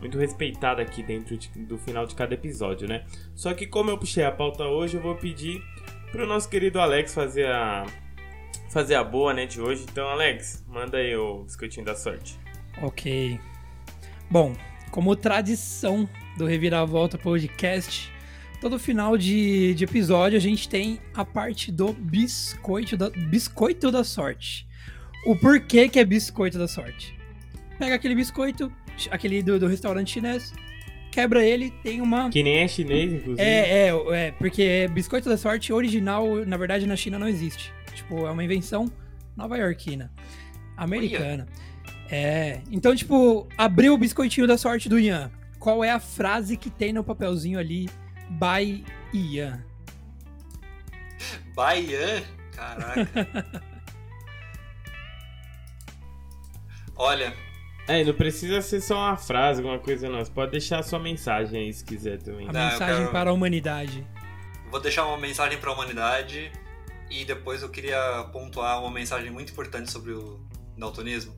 [0.01, 3.05] muito respeitada aqui dentro de, do final de cada episódio, né?
[3.35, 5.63] Só que como eu puxei a pauta hoje, eu vou pedir
[6.11, 7.87] pro nosso querido Alex fazer a
[8.77, 9.87] fazer a boa, né, de hoje.
[9.91, 12.39] Então, Alex, manda aí o biscoitinho da sorte.
[12.83, 13.41] Ok.
[14.31, 14.55] Bom,
[14.91, 18.13] como tradição do Reviravolta Podcast,
[18.61, 24.05] todo final de, de episódio a gente tem a parte do biscoito da, biscoito da
[24.05, 24.67] sorte.
[25.25, 27.19] O porquê que é biscoito da sorte.
[27.79, 28.71] Pega aquele biscoito,
[29.11, 30.53] aquele do, do restaurante chinês,
[31.11, 32.29] quebra ele, tem uma.
[32.29, 33.43] Que nem é chinês, inclusive.
[33.43, 37.75] É, é, é, porque biscoito da sorte original, na verdade, na China não existe.
[37.97, 38.93] Tipo, é uma invenção
[39.35, 40.13] nova-iorquina,
[40.77, 41.47] americana.
[42.11, 42.61] É.
[42.71, 45.31] Então, tipo, abriu o biscoitinho da sorte do Ian.
[45.59, 47.89] Qual é a frase que tem no papelzinho ali?
[48.31, 49.65] By Ian.
[51.55, 52.23] By Ian?
[52.55, 53.65] Caraca.
[56.95, 57.35] Olha.
[57.89, 60.19] É, não precisa ser só uma frase, alguma coisa não.
[60.19, 62.49] Você pode deixar a sua mensagem aí se quiser também.
[62.49, 63.11] A não, mensagem quero...
[63.11, 64.07] para a humanidade.
[64.71, 66.53] Vou deixar uma mensagem para a humanidade
[67.11, 70.41] e depois eu queria pontuar uma mensagem muito importante sobre o
[70.77, 71.35] daltonismo.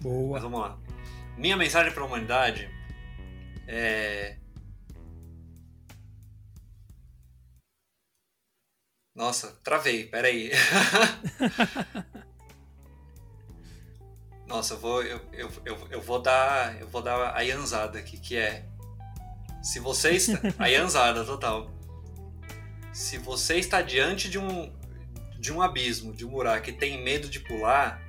[0.00, 0.32] Boa.
[0.32, 0.78] Mas vamos lá.
[1.36, 2.70] Minha mensagem para a humanidade
[3.66, 4.36] é.
[9.14, 10.50] Nossa, travei, peraí.
[14.46, 15.50] Nossa, eu vou, eu, eu,
[15.90, 16.80] eu, vou dar.
[16.80, 18.64] Eu vou dar a Yanzada aqui, que é.
[19.62, 20.40] Se você está.
[20.58, 21.70] a Yanzada, total.
[22.92, 24.72] Se você está diante de um.
[25.38, 28.02] De um abismo, de um buraco e tem medo de pular,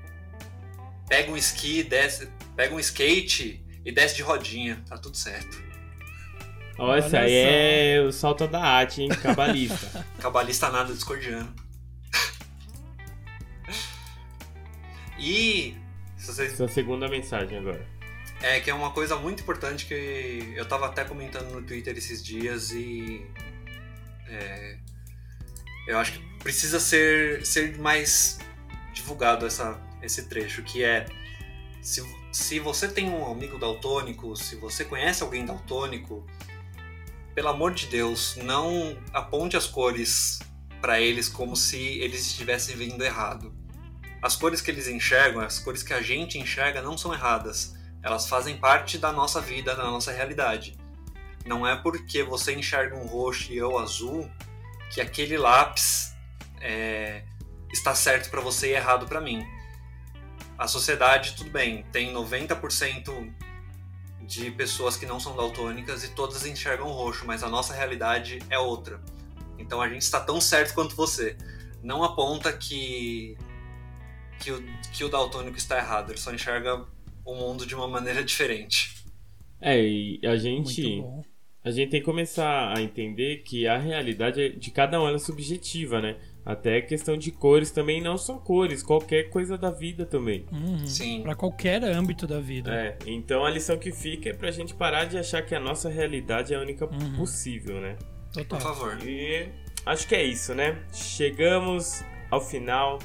[1.07, 5.69] pega um esqui, desce, pega um skate e desce de rodinha, tá tudo certo.
[6.77, 9.09] Olha, esse aí é o salto da arte, hein?
[9.09, 10.05] Cabalista.
[10.19, 11.53] Cabalista nada, discordiano.
[15.19, 15.75] e.
[16.17, 16.53] Se vocês...
[16.53, 17.85] Sua segunda mensagem agora.
[18.41, 22.23] É, que é uma coisa muito importante que eu tava até comentando no Twitter esses
[22.23, 23.25] dias e.
[24.29, 24.77] É,
[25.87, 28.39] eu acho que precisa ser, ser mais
[28.93, 31.05] divulgado essa, esse trecho, que é.
[31.81, 36.25] Se, se você tem um amigo daltônico, se você conhece alguém daltônico,
[37.33, 40.39] pelo amor de Deus, não aponte as cores
[40.81, 43.53] para eles como se eles estivessem vendo errado.
[44.21, 47.75] As cores que eles enxergam, as cores que a gente enxerga não são erradas.
[48.03, 50.77] Elas fazem parte da nossa vida, da nossa realidade.
[51.45, 54.29] Não é porque você enxerga um roxo e eu azul
[54.93, 56.08] que aquele lápis
[56.61, 57.23] é,
[57.71, 59.45] está certo para você e errado para mim.
[60.57, 63.33] A sociedade, tudo bem, tem 90%
[64.21, 68.59] de pessoas que não são daltônicas e todas enxergam roxo, mas a nossa realidade é
[68.59, 69.01] outra.
[69.57, 71.35] Então a gente está tão certo quanto você.
[71.81, 73.37] Não aponta que
[74.39, 74.63] que o,
[74.93, 76.85] que o daltônico está errado, ele só enxerga
[77.25, 79.03] o mundo de uma maneira diferente.
[79.61, 81.03] É, e a gente
[81.61, 86.01] a gente tem que começar a entender que a realidade de cada um é subjetiva,
[86.01, 86.17] né?
[86.45, 90.45] Até questão de cores também, não só cores, qualquer coisa da vida também.
[90.51, 90.85] Uhum.
[90.87, 91.21] Sim.
[91.21, 92.73] Pra qualquer âmbito da vida.
[92.73, 95.89] É, então a lição que fica é pra gente parar de achar que a nossa
[95.89, 97.17] realidade é a única Uhum.
[97.17, 97.97] possível, né?
[98.33, 98.57] Total.
[98.59, 98.97] Por favor.
[99.07, 99.47] E
[99.85, 100.77] acho que é isso, né?
[100.93, 102.97] Chegamos ao final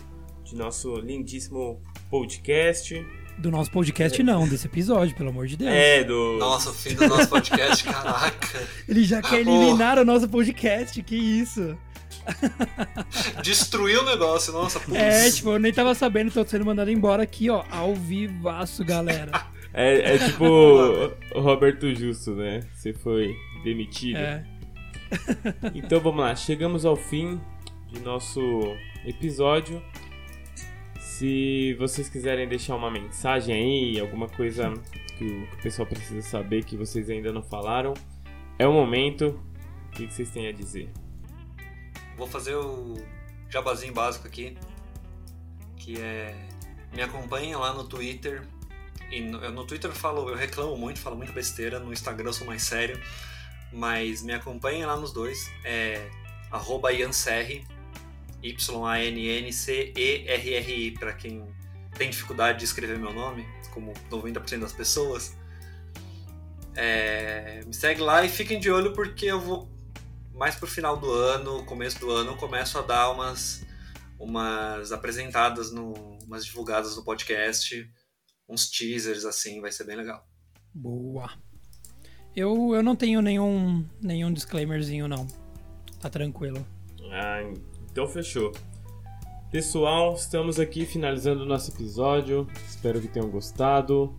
[0.44, 3.04] de nosso lindíssimo podcast.
[3.36, 5.70] Do nosso podcast, não, desse episódio, pelo amor de Deus.
[5.70, 6.36] É, do.
[6.38, 8.62] Nossa, o fim do nosso podcast, caraca.
[8.88, 11.76] Ele já quer eliminar o nosso podcast, que isso.
[13.42, 14.96] Destruiu o negócio, nossa, putz.
[14.96, 19.32] É, tipo, eu nem tava sabendo, tô sendo mandado embora aqui, ó, ao vivaço, galera.
[19.76, 22.60] É, é tipo o Roberto Justo, né?
[22.72, 23.34] Você foi
[23.64, 24.18] demitido.
[24.18, 24.46] É.
[25.74, 27.40] Então vamos lá, chegamos ao fim
[27.92, 28.40] de nosso
[29.04, 29.82] episódio.
[30.98, 34.72] Se vocês quiserem deixar uma mensagem aí, alguma coisa
[35.16, 37.94] que o, pessoal precisa saber que vocês ainda não falaram,
[38.58, 39.40] é o momento.
[39.86, 40.90] O que que vocês têm a dizer?
[42.16, 42.94] Vou fazer o
[43.48, 44.56] jabazinho básico aqui,
[45.76, 46.34] que é
[46.92, 48.42] me acompanhem lá no Twitter.
[49.10, 52.32] E no, no Twitter eu falo, eu reclamo muito, falo muita besteira, no Instagram eu
[52.32, 52.98] sou mais sério,
[53.72, 56.08] mas me acompanhem lá nos dois, é
[56.50, 57.40] arroba Y-A-N-N-C-E-R-R-I,
[60.92, 61.44] pra quem
[61.96, 65.36] tem dificuldade de escrever meu nome, como 90% das pessoas.
[66.76, 69.68] É, me segue lá e fiquem de olho porque eu vou
[70.34, 73.64] mais pro final do ano, começo do ano, eu começo a dar umas,
[74.18, 75.92] umas apresentadas, no,
[76.24, 77.88] umas divulgadas no podcast,
[78.48, 80.26] uns teasers assim, vai ser bem legal.
[80.74, 81.30] Boa.
[82.34, 85.26] Eu, eu não tenho nenhum, nenhum disclaimerzinho, não.
[86.00, 86.66] Tá tranquilo.
[87.12, 87.40] Ah,
[87.90, 88.52] então fechou.
[89.52, 92.48] Pessoal, estamos aqui finalizando o nosso episódio.
[92.68, 94.18] Espero que tenham gostado.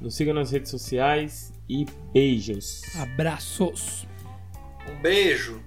[0.00, 2.82] Nos sigam nas redes sociais e beijos.
[2.94, 4.06] Abraços.
[4.88, 5.65] Um beijo!